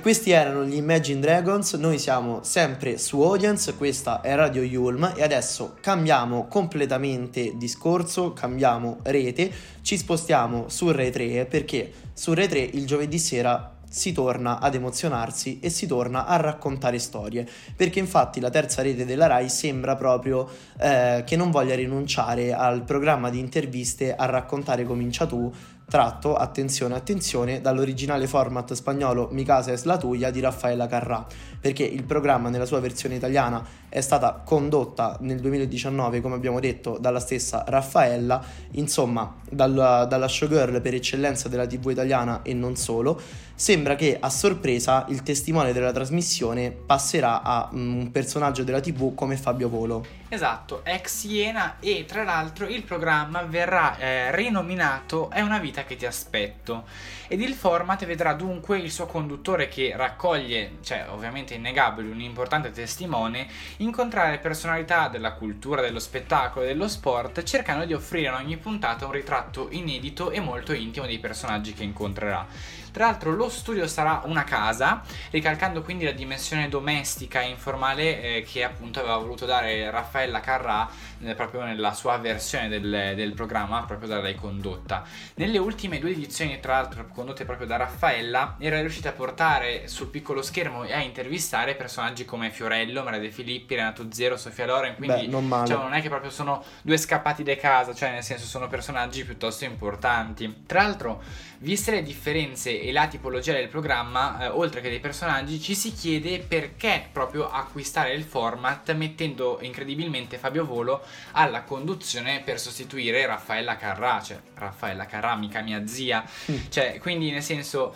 Questi 0.00 0.30
erano 0.30 0.64
gli 0.64 0.76
Imagine 0.76 1.20
Dragons, 1.20 1.74
noi 1.74 1.98
siamo 1.98 2.40
sempre 2.42 2.96
su 2.96 3.20
Audience, 3.20 3.74
questa 3.74 4.22
è 4.22 4.34
Radio 4.34 4.62
Yulm 4.62 5.12
e 5.14 5.22
adesso 5.22 5.76
cambiamo 5.80 6.46
completamente 6.46 7.52
discorso, 7.56 8.32
cambiamo 8.32 8.98
rete, 9.02 9.52
ci 9.82 9.98
spostiamo 9.98 10.68
su 10.68 10.90
Rai 10.90 11.10
3 11.10 11.44
perché 11.44 11.92
su 12.14 12.32
Rai 12.32 12.48
3 12.48 12.60
il 12.60 12.86
giovedì 12.86 13.18
sera 13.18 13.76
si 13.90 14.12
torna 14.12 14.60
ad 14.60 14.76
emozionarsi 14.76 15.58
e 15.60 15.68
si 15.68 15.86
torna 15.86 16.24
a 16.24 16.36
raccontare 16.36 16.98
storie, 17.00 17.46
perché 17.74 17.98
infatti 17.98 18.38
la 18.38 18.48
terza 18.48 18.82
rete 18.82 19.04
della 19.04 19.26
Rai 19.26 19.48
sembra 19.48 19.96
proprio 19.96 20.48
eh, 20.78 21.24
che 21.26 21.36
non 21.36 21.50
voglia 21.50 21.74
rinunciare 21.74 22.54
al 22.54 22.84
programma 22.84 23.30
di 23.30 23.40
interviste 23.40 24.14
a 24.14 24.26
raccontare 24.26 24.84
Comincia 24.84 25.26
tu, 25.26 25.52
tratto, 25.90 26.36
attenzione, 26.36 26.94
attenzione, 26.94 27.60
dall'originale 27.60 28.28
format 28.28 28.72
spagnolo 28.72 29.28
Mi 29.32 29.44
casa 29.44 29.72
es 29.72 29.82
la 29.84 29.98
tuya 29.98 30.30
di 30.30 30.38
Raffaella 30.38 30.86
Carrà, 30.86 31.26
perché 31.60 31.82
il 31.82 32.04
programma 32.04 32.48
nella 32.48 32.64
sua 32.64 32.78
versione 32.78 33.16
italiana 33.16 33.62
è 33.90 34.00
stata 34.00 34.40
condotta 34.44 35.18
nel 35.20 35.40
2019, 35.40 36.20
come 36.20 36.36
abbiamo 36.36 36.60
detto, 36.60 36.96
dalla 36.98 37.18
stessa 37.20 37.64
Raffaella, 37.66 38.42
insomma, 38.72 39.34
dalla, 39.50 40.04
dalla 40.04 40.28
showgirl 40.28 40.80
per 40.80 40.94
eccellenza 40.94 41.48
della 41.48 41.66
TV 41.66 41.90
italiana 41.90 42.42
e 42.42 42.54
non 42.54 42.76
solo. 42.76 43.20
Sembra 43.60 43.94
che 43.94 44.16
a 44.18 44.30
sorpresa 44.30 45.04
il 45.08 45.22
testimone 45.22 45.74
della 45.74 45.92
trasmissione 45.92 46.70
passerà 46.70 47.42
a 47.42 47.68
mm, 47.70 47.98
un 47.98 48.10
personaggio 48.10 48.62
della 48.64 48.80
TV 48.80 49.14
come 49.14 49.36
Fabio 49.36 49.68
Volo. 49.68 50.06
Esatto, 50.28 50.82
ex 50.84 51.24
Iena 51.24 51.76
e 51.80 52.04
tra 52.06 52.22
l'altro 52.22 52.66
il 52.66 52.84
programma 52.84 53.42
verrà 53.42 53.98
eh, 53.98 54.34
rinominato 54.34 55.28
È 55.28 55.40
una 55.40 55.58
vita 55.58 55.82
che 55.84 55.96
ti 55.96 56.06
aspetto 56.06 56.84
ed 57.26 57.40
il 57.42 57.54
format 57.54 58.04
vedrà 58.06 58.32
dunque 58.34 58.78
il 58.78 58.90
suo 58.90 59.06
conduttore 59.06 59.68
che 59.68 59.92
raccoglie, 59.94 60.78
cioè 60.82 61.06
ovviamente 61.10 61.54
innegabile, 61.54 62.10
un 62.10 62.20
importante 62.20 62.72
testimone, 62.72 63.46
incontrare 63.80 64.38
personalità 64.38 65.08
della 65.08 65.32
cultura, 65.32 65.80
dello 65.80 65.98
spettacolo 65.98 66.64
e 66.64 66.68
dello 66.68 66.88
sport 66.88 67.42
cercando 67.42 67.84
di 67.84 67.94
offrire 67.94 68.28
in 68.28 68.34
ogni 68.34 68.56
puntata 68.56 69.06
un 69.06 69.12
ritratto 69.12 69.68
inedito 69.70 70.30
e 70.30 70.40
molto 70.40 70.72
intimo 70.72 71.06
dei 71.06 71.18
personaggi 71.18 71.72
che 71.72 71.82
incontrerà. 71.82 72.46
Tra 72.90 73.06
l'altro 73.06 73.32
lo 73.32 73.48
studio 73.48 73.86
sarà 73.86 74.22
una 74.24 74.44
casa, 74.44 75.02
ricalcando 75.30 75.82
quindi 75.82 76.04
la 76.04 76.12
dimensione 76.12 76.68
domestica 76.68 77.40
e 77.40 77.48
informale 77.48 78.22
eh, 78.22 78.42
che 78.42 78.64
appunto 78.64 79.00
aveva 79.00 79.16
voluto 79.16 79.46
dare 79.46 79.90
Raffaella 79.90 80.40
Carrà 80.40 80.88
eh, 81.22 81.34
proprio 81.34 81.64
nella 81.64 81.92
sua 81.92 82.16
versione 82.18 82.68
del, 82.68 83.12
del 83.14 83.32
programma, 83.32 83.84
proprio 83.84 84.08
da 84.08 84.20
lei 84.20 84.34
condotta. 84.34 85.04
Nelle 85.34 85.58
ultime 85.58 85.98
due 85.98 86.10
edizioni, 86.10 86.58
tra 86.60 86.74
l'altro 86.74 87.08
condotte 87.08 87.44
proprio 87.44 87.66
da 87.66 87.76
Raffaella, 87.76 88.56
era 88.58 88.80
riuscita 88.80 89.10
a 89.10 89.12
portare 89.12 89.88
sul 89.88 90.08
piccolo 90.08 90.42
schermo 90.42 90.84
e 90.84 90.92
a 90.92 91.00
intervistare 91.00 91.74
personaggi 91.74 92.24
come 92.24 92.50
Fiorello, 92.50 93.02
Maria 93.02 93.20
De 93.20 93.30
Filippi, 93.30 93.74
Renato 93.74 94.06
Zero, 94.10 94.36
Sofia 94.36 94.66
Loren, 94.66 94.96
quindi 94.96 95.22
Beh, 95.22 95.26
non 95.26 95.46
male. 95.46 95.66
cioè, 95.66 95.76
non 95.76 95.94
è 95.94 96.00
che 96.00 96.08
proprio 96.08 96.30
sono 96.30 96.62
due 96.82 96.96
scappati 96.96 97.42
da 97.42 97.56
casa, 97.56 97.94
cioè 97.94 98.10
nel 98.10 98.22
senso 98.22 98.46
sono 98.46 98.68
personaggi 98.68 99.24
piuttosto 99.24 99.64
importanti. 99.64 100.64
Tra 100.66 100.82
l'altro, 100.82 101.22
viste 101.62 101.90
le 101.90 102.02
differenze 102.02 102.80
e 102.80 102.92
la 102.92 103.06
tipologia 103.06 103.52
del 103.52 103.68
programma, 103.68 104.44
eh, 104.44 104.48
oltre 104.48 104.80
che 104.80 104.88
dei 104.88 105.00
personaggi, 105.00 105.60
ci 105.60 105.74
si 105.74 105.92
chiede 105.92 106.38
perché 106.38 107.08
proprio 107.12 107.50
acquistare 107.50 108.14
il 108.14 108.22
format 108.22 108.92
mettendo 108.94 109.58
incredibilmente 109.62 110.38
Fabio 110.38 110.64
Volo 110.64 111.02
alla 111.32 111.62
conduzione 111.62 112.40
per 112.44 112.58
sostituire 112.58 113.26
Raffaella 113.26 113.76
Carrà, 113.76 114.22
cioè 114.22 114.40
Raffaella 114.54 115.06
Carrà, 115.06 115.36
mica 115.36 115.60
mia 115.60 115.86
zia, 115.86 116.24
cioè 116.68 116.98
quindi 116.98 117.30
nel 117.30 117.42
senso 117.42 117.94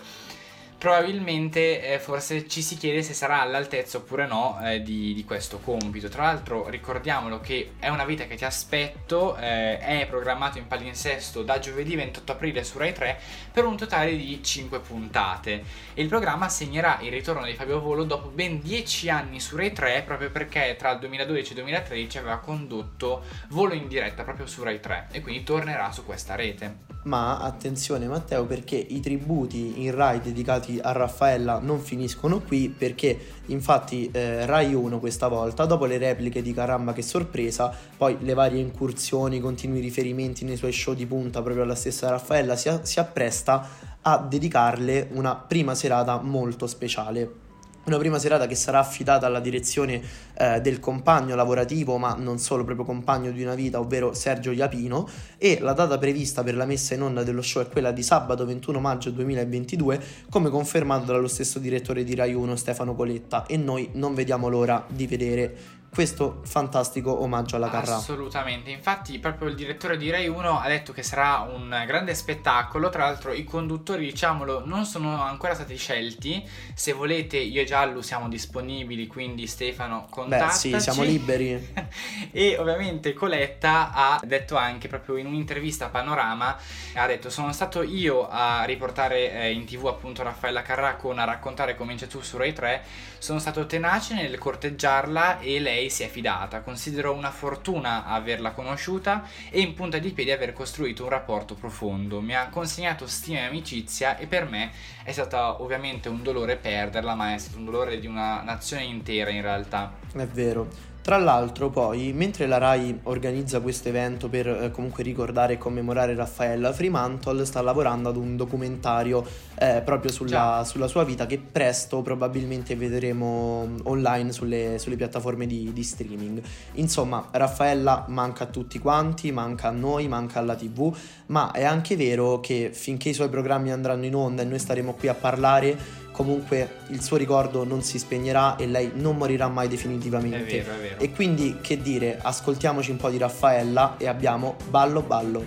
probabilmente 0.85 1.95
eh, 1.95 1.99
forse 1.99 2.47
ci 2.47 2.61
si 2.61 2.77
chiede 2.77 3.03
se 3.03 3.15
sarà 3.15 3.41
all'altezza 3.41 3.97
oppure 3.97 4.27
no 4.27 4.59
eh, 4.63 4.83
di, 4.83 5.15
di 5.15 5.25
questo 5.25 5.59
compito. 5.59 6.11
Tra 6.11 6.25
l'altro 6.25 6.69
ricordiamolo 6.69 7.41
che 7.41 7.73
è 7.79 7.89
una 7.89 8.05
vita 8.05 8.27
che 8.27 8.35
ti 8.35 8.45
aspetto, 8.45 9.35
eh, 9.35 9.79
è 9.79 10.07
programmato 10.07 10.59
in 10.59 10.67
palinsesto 10.67 11.43
da 11.43 11.59
giovedì 11.59 11.97
28 11.97 12.33
aprile 12.33 12.63
su 12.65 12.77
Rai 12.77 12.93
3 12.93 13.19
per 13.51 13.65
un 13.65 13.79
totale 13.79 14.15
di 14.15 14.43
5 14.43 14.81
puntate 14.81 15.65
il 15.95 16.09
programma 16.09 16.51
segnerà 16.51 16.99
il 17.01 17.11
ritorno 17.11 17.47
di 17.47 17.55
Fabio 17.55 17.81
Volo 17.81 18.05
dopo 18.05 18.29
ben 18.29 18.61
10 18.61 19.09
anni 19.09 19.41
su 19.41 19.57
Rai 19.57 19.73
3 19.73 20.03
proprio 20.03 20.31
perché 20.31 20.77
tra 20.79 20.91
il 20.91 20.99
2012 20.99 21.47
e 21.47 21.49
il 21.55 21.63
2013 21.63 22.19
aveva 22.19 22.39
condotto 22.41 23.23
Volo 23.49 23.73
in 23.73 23.89
diretta 23.89 24.23
proprio 24.23 24.45
su 24.45 24.63
Rai 24.63 24.81
3 24.81 25.09
e 25.13 25.23
quindi 25.23 25.45
tornerà 25.45 25.91
su 25.93 26.05
questa 26.05 26.35
rete. 26.35 26.94
Ma 27.05 27.39
attenzione 27.39 28.07
Matteo 28.07 28.47
perché 28.47 28.77
i 28.77 29.01
tributi 29.01 29.83
in 29.83 29.95
Rai 29.95 30.21
dedicati 30.21 30.79
a 30.83 30.93
Raffaella 30.93 31.59
non 31.59 31.81
finiscono 31.81 32.41
qui 32.41 32.71
perché 32.71 33.19
infatti 33.47 34.11
eh, 34.11 34.47
Rai 34.47 34.73
1 34.73 34.99
questa 35.01 35.29
volta 35.29 35.67
dopo 35.67 35.85
le 35.85 35.99
repliche 35.99 36.41
di 36.41 36.55
Caramba 36.55 36.95
che 36.95 37.03
sorpresa 37.03 37.71
poi 37.97 38.17
le 38.21 38.33
varie 38.33 38.61
incursioni, 38.61 39.39
continui 39.39 39.81
riferimenti 39.81 40.45
nei 40.45 40.57
suoi 40.57 40.73
show 40.73 40.95
di 40.95 41.05
punta 41.05 41.43
proprio 41.43 41.65
alla 41.65 41.75
stessa 41.75 42.09
Raffaella 42.09 42.57
si, 42.57 42.71
si 42.83 42.99
appresta 42.99 43.69
a 44.01 44.19
dedicarle 44.19 45.09
una 45.13 45.37
prima 45.37 45.75
serata 45.75 46.21
molto 46.21 46.67
speciale. 46.67 47.44
Una 47.85 47.99
prima 47.99 48.19
serata 48.19 48.47
che 48.47 48.55
sarà 48.55 48.79
affidata 48.79 49.27
alla 49.27 49.41
direzione 49.41 50.01
eh, 50.39 50.61
del 50.63 50.81
compagno 50.81 51.35
lavorativo, 51.35 51.99
ma 51.99 52.15
non 52.19 52.39
solo, 52.39 52.65
proprio 52.65 52.87
compagno 52.87 53.31
di 53.31 53.43
una 53.43 53.55
vita, 53.55 53.79
ovvero 53.79 54.15
Sergio 54.15 54.53
Iapino. 54.53 55.07
E 55.37 55.59
la 55.61 55.75
data 55.75 55.99
prevista 55.99 56.43
per 56.43 56.57
la 56.57 56.65
messa 56.65 56.95
in 56.95 57.03
onda 57.03 57.23
dello 57.23 57.43
show 57.43 57.63
è 57.63 57.69
quella 57.69 57.93
di 57.93 58.03
sabato 58.03 58.47
21 58.47 58.81
maggio 58.81 59.11
2022, 59.11 60.01
come 60.31 60.49
confermato 60.49 61.05
dallo 61.05 61.29
stesso 61.29 61.59
direttore 61.59 62.05
di 62.05 62.15
Rai 62.15 62.33
1, 62.33 62.57
Stefano 62.57 62.95
Coletta. 62.95 63.45
E 63.45 63.59
noi 63.59 63.91
non 63.93 64.15
vediamo 64.15 64.49
l'ora 64.49 64.83
di 64.89 65.07
vedere 65.07 65.55
questo 65.95 66.41
fantastico 66.45 67.23
omaggio 67.23 67.55
alla 67.55 67.71
Carrà. 67.71 67.95
Assolutamente, 67.95 68.71
infatti 68.71 69.17
proprio 69.21 69.49
il 69.49 69.55
direttore 69.55 69.97
di 69.97 70.11
Rai 70.11 70.27
1 70.27 70.59
ha 70.59 70.67
detto 70.67 70.93
che 70.93 71.05
sarà 71.05 71.39
un 71.49 71.85
grande 71.87 72.17
spettacolo, 72.17 72.91
tra 72.91 73.05
l'altro 73.05 73.33
i 73.33 73.45
conduttori 73.45 74.05
diciamolo 74.07 74.67
non 74.67 74.87
sono 74.87 75.23
ancora 75.23 75.55
stati 75.55 75.77
scelti, 75.77 76.45
se 76.75 76.93
volete 76.93 77.37
io 77.37 77.61
e 77.61 77.65
Giallo 77.65 78.03
siamo 78.03 78.29
disponibili, 78.29 79.07
quindi 79.07 79.47
Stefano 79.47 80.01
Beh, 80.01 80.11
contattaci. 80.11 80.73
sì, 80.73 80.81
siamo 80.81 81.05
liberi. 81.05 81.73
e 82.33 82.57
ovviamente 82.59 83.13
Coletta 83.13 83.93
ha 83.93 84.21
detto 84.25 84.57
anche 84.57 84.89
proprio 84.89 85.17
in 85.17 85.27
un'intervista 85.27 85.87
a 85.87 85.89
Panorama 85.91 86.57
ha 86.95 87.07
detto 87.07 87.31
sono 87.31 87.53
stato 87.53 87.83
io 87.83 88.29
a 88.29 88.65
riportare 88.65 89.31
eh, 89.31 89.53
in 89.53 89.65
tv 89.65 89.87
appunto 89.87 90.23
Raffaella 90.25 90.63
Carrà 90.63 90.97
con 90.97 91.19
a 91.19 91.25
raccontare 91.25 91.77
comincia 91.77 92.07
tu 92.07 92.21
su 92.21 92.37
Rai 92.37 92.53
3 92.53 92.83
sono 93.25 93.39
stato 93.39 93.65
tenace 93.65 94.13
nel 94.13 94.37
corteggiarla 94.37 95.39
e 95.39 95.59
lei 95.59 95.89
si 95.89 96.03
è 96.03 96.09
fidata. 96.09 96.61
Considero 96.61 97.15
una 97.15 97.31
fortuna 97.31 98.05
averla 98.05 98.51
conosciuta 98.51 99.27
e 99.49 99.61
in 99.61 99.73
punta 99.73 99.97
di 99.97 100.11
piedi 100.11 100.31
aver 100.31 100.53
costruito 100.53 101.05
un 101.05 101.09
rapporto 101.09 101.55
profondo. 101.55 102.21
Mi 102.21 102.37
ha 102.37 102.51
consegnato 102.51 103.07
stima 103.07 103.39
e 103.39 103.45
amicizia 103.45 104.19
e 104.19 104.27
per 104.27 104.47
me 104.47 104.73
è 105.05 105.13
stato 105.13 105.63
ovviamente 105.63 106.11
un 106.11 106.23
dolore 106.23 106.57
perderla 106.57 107.15
ma 107.15 107.33
è 107.33 107.39
stato 107.39 107.57
un 107.57 107.65
dolore 107.65 107.99
di 107.99 108.07
una 108.07 108.43
nazione 108.43 108.83
intera 108.83 109.31
in 109.31 109.41
realtà. 109.41 109.95
È 110.13 110.27
vero. 110.27 110.94
Tra 111.05 111.19
l'altro 111.19 111.69
poi, 111.69 112.15
mentre 112.15 112.47
la 112.47 112.57
RAI 112.57 113.01
organizza 113.03 113.61
questo 113.61 113.91
evento 113.91 114.31
per 114.31 114.49
eh, 114.49 114.71
comunque 114.71 115.03
ricordare 115.03 115.53
e 115.53 115.59
commemorare 115.59 116.15
Raffaella, 116.15 116.73
Fremantle 116.73 117.45
sta 117.45 117.61
lavorando 117.61 118.09
ad 118.09 118.17
un 118.17 118.37
documentario 118.37 119.23
eh, 119.57 119.83
proprio 119.85 120.11
sulla, 120.11 120.63
sulla 120.65 120.87
sua 120.87 121.05
vita 121.05 121.27
che 121.27 121.39
presto 121.39 122.01
probabilmente 122.01 122.75
vedremo 122.75 123.67
mm, 123.67 123.77
online 123.83 124.33
sulle, 124.33 124.79
sulle 124.79 124.97
piattaforme 124.97 125.47
di, 125.47 125.75
di 125.75 125.83
streaming. 125.83 126.41
Insomma, 126.77 127.29
Raffaella 127.33 128.07
manca 128.09 128.45
a 128.45 128.47
tutti 128.47 128.79
quanti, 128.79 129.31
manca 129.31 129.69
a 129.69 129.73
noi, 129.73 130.09
manca 130.09 130.39
alla 130.39 130.55
TV, 130.55 130.91
ma 131.27 131.51
è 131.51 131.65
anche 131.65 131.97
vero 131.97 132.41
che 132.41 132.71
finché 132.73 133.11
i 133.11 133.15
suoi 133.15 133.29
programmi 133.29 133.71
andranno 133.71 134.07
in 134.07 134.15
onda 134.15 134.41
e 134.41 134.47
noi 134.47 134.59
staremo 134.59 134.95
qui 134.95 135.09
a 135.09 135.15
parlare, 135.15 136.03
comunque 136.15 136.77
il 136.91 137.03
suo 137.03 137.17
ricordo 137.17 137.65
non 137.65 137.83
si 137.83 137.99
spegnerà 137.99 138.55
e 138.55 138.69
lei 138.69 138.93
non 138.95 139.17
morirà 139.17 139.49
mai 139.49 139.67
definitivamente. 139.67 140.61
è 140.61 140.63
vero 140.63 140.77
è 140.77 140.81
vero 140.81 141.01
E 141.01 141.11
quindi 141.11 141.59
che 141.61 141.83
dire, 141.83 142.21
ascoltiamoci 142.23 142.93
un 142.93 142.99
po' 142.99 143.11
di 143.11 143.19
Raffaella 143.19 143.97
e 143.99 144.07
abbiamo 144.07 144.55
Ballo 144.71 145.03
Ballo. 145.03 145.45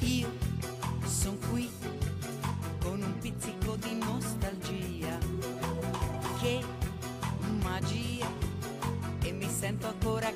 Io 0.00 0.28
son 1.06 1.38
qui 1.50 1.70
con 2.78 3.00
un 3.00 3.18
pizzico 3.20 3.76
di 3.76 3.98
nostalgia. 3.98 5.16
Che 6.42 6.60
magia 7.62 8.26
e 9.22 9.32
mi 9.32 9.48
sento 9.48 9.86
ancora 9.86 10.28
a 10.28 10.32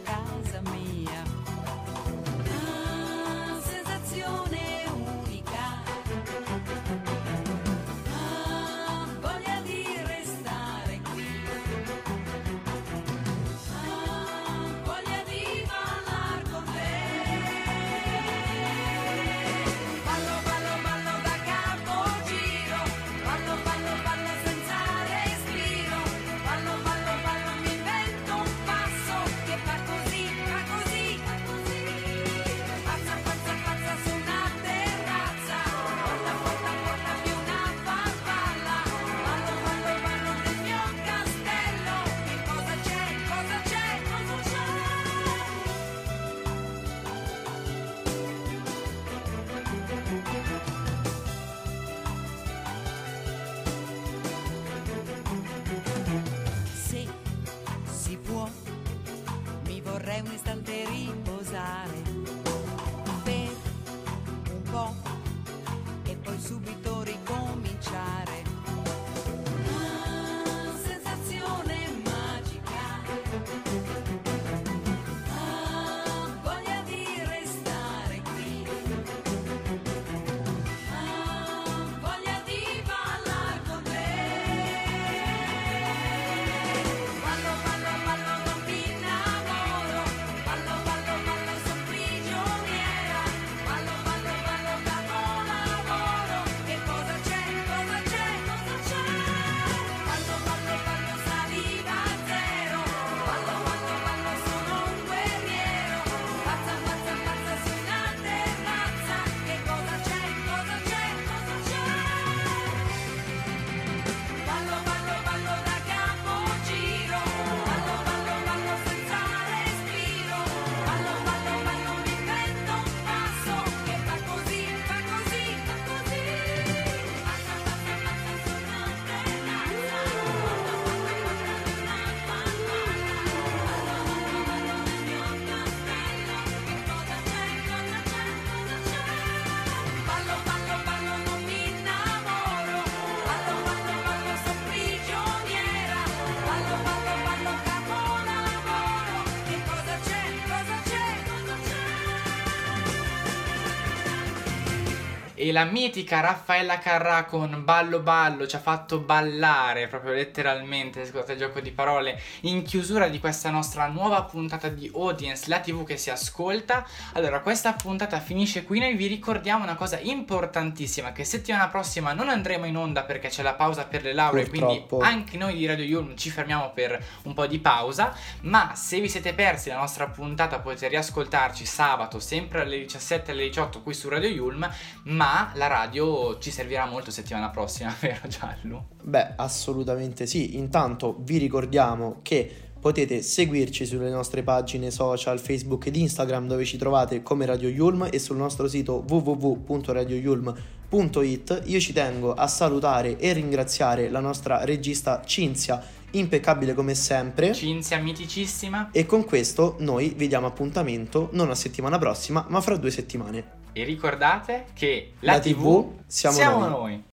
e 155.41 155.53
la 155.53 155.65
mitica 155.65 156.21
Raffaella 156.21 156.79
Carrà 156.79 157.25
con 157.25 157.65
Ballo 157.65 158.01
Ballo 158.01 158.47
ci 158.47 158.57
ha 158.57 158.59
fatto 158.59 158.99
ballare 158.99 159.89
proprio 159.89 160.13
letteralmente, 160.13 161.07
scusate 161.07 161.33
il 161.33 161.39
gioco 161.39 161.61
di 161.61 161.71
parole, 161.71 162.21
in 162.43 162.63
chiusura 162.63 163.09
di 163.09 163.19
questa 163.19 163.49
nostra 163.49 163.87
nuova 163.87 164.23
puntata 164.25 164.69
di 164.69 164.91
Audience, 164.95 165.49
la 165.49 165.61
TV 165.61 165.83
che 165.83 165.97
si 165.97 166.11
ascolta. 166.11 166.87
Allora, 167.15 167.41
questa 167.41 167.73
puntata 167.73 168.21
finisce 168.21 168.65
qui, 168.65 168.81
noi 168.81 168.95
vi 168.95 169.07
ricordiamo 169.07 169.65
una 169.65 169.77
cosa 169.77 169.99
importantissima, 169.99 171.13
che 171.13 171.25
settimana 171.25 171.69
prossima 171.69 172.13
non 172.13 172.29
andremo 172.29 172.67
in 172.67 172.77
onda 172.77 173.05
perché 173.05 173.29
c'è 173.29 173.43
la 173.43 173.55
pausa 173.55 173.87
per 173.87 174.03
le 174.03 174.13
lauree, 174.13 174.47
quindi 174.47 174.85
anche 175.01 175.39
noi 175.39 175.55
di 175.55 175.65
Radio 175.65 175.87
Yulm 175.87 176.17
ci 176.17 176.29
fermiamo 176.29 176.73
per 176.75 177.03
un 177.23 177.33
po' 177.33 177.47
di 177.47 177.59
pausa, 177.61 178.15
ma 178.43 178.75
se 178.75 179.01
vi 179.01 179.09
siete 179.09 179.33
persi 179.33 179.71
la 179.71 179.79
nostra 179.79 180.07
puntata 180.07 180.59
potete 180.59 180.89
riascoltarci 180.89 181.65
sabato 181.65 182.21
sempre 182.21 182.61
alle 182.61 182.81
17 182.81 183.31
e 183.31 183.33
alle 183.33 183.45
18 183.45 183.81
qui 183.81 183.95
su 183.95 184.11
Radio 184.11 184.29
Yulm, 184.29 184.71
ma 185.05 185.29
la 185.55 185.67
radio 185.67 186.39
ci 186.39 186.51
servirà 186.51 186.87
molto 186.87 187.11
settimana 187.11 187.51
prossima, 187.51 187.95
vero 188.01 188.27
Giallo? 188.29 188.89
Beh, 189.03 189.35
assolutamente 189.37 190.27
sì. 190.27 190.57
Intanto 190.57 191.17
vi 191.21 191.37
ricordiamo 191.39 192.19
che 192.23 192.69
potete 192.81 193.23
seguirci 193.23 193.85
sulle 193.85 194.11
nostre 194.11 194.43
pagine 194.43 194.91
social 194.91 195.39
Facebook 195.39 195.87
ed 195.87 195.95
Instagram 195.97 196.49
dove 196.49 196.65
ci 196.65 196.79
trovate 196.79 197.23
come 197.23 197.45
Radio 197.45 197.69
Yulm 197.69 198.09
e 198.11 198.19
sul 198.19 198.39
nostro 198.39 198.67
sito 198.67 199.05
www.radioyulm.it. 199.07 201.63
Io 201.67 201.79
ci 201.79 201.93
tengo 201.93 202.33
a 202.33 202.47
salutare 202.47 203.19
e 203.19 203.35
ringraziare 203.35 204.09
la 204.09 204.21
nostra 204.21 204.65
regista 204.65 205.21
Cinzia, 205.25 205.85
impeccabile 206.13 206.73
come 206.75 206.95
sempre. 206.95 207.53
Cinzia 207.53 207.99
miticissima 207.99 208.89
E 208.93 209.05
con 209.05 209.25
questo 209.25 209.77
noi 209.81 210.15
vi 210.17 210.27
diamo 210.27 210.47
appuntamento 210.47 211.29
non 211.33 211.51
a 211.51 211.55
settimana 211.55 211.99
prossima, 211.99 212.47
ma 212.49 212.63
fra 212.63 212.77
due 212.77 212.91
settimane. 212.91 213.60
E 213.73 213.85
ricordate 213.85 214.67
che 214.73 215.13
la, 215.21 215.35
La 215.35 215.39
TV, 215.41 215.55
TV 215.55 216.03
siamo 216.07 216.59
noi. 216.59 216.69
noi. 216.69 217.09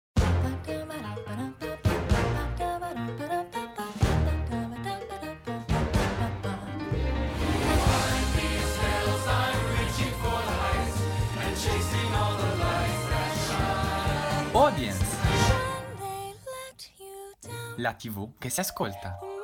Audience, 14.54 15.06
la 17.76 17.94
TV 17.94 18.30
che 18.40 18.50
si 18.50 18.62
ascolta. 18.62 19.35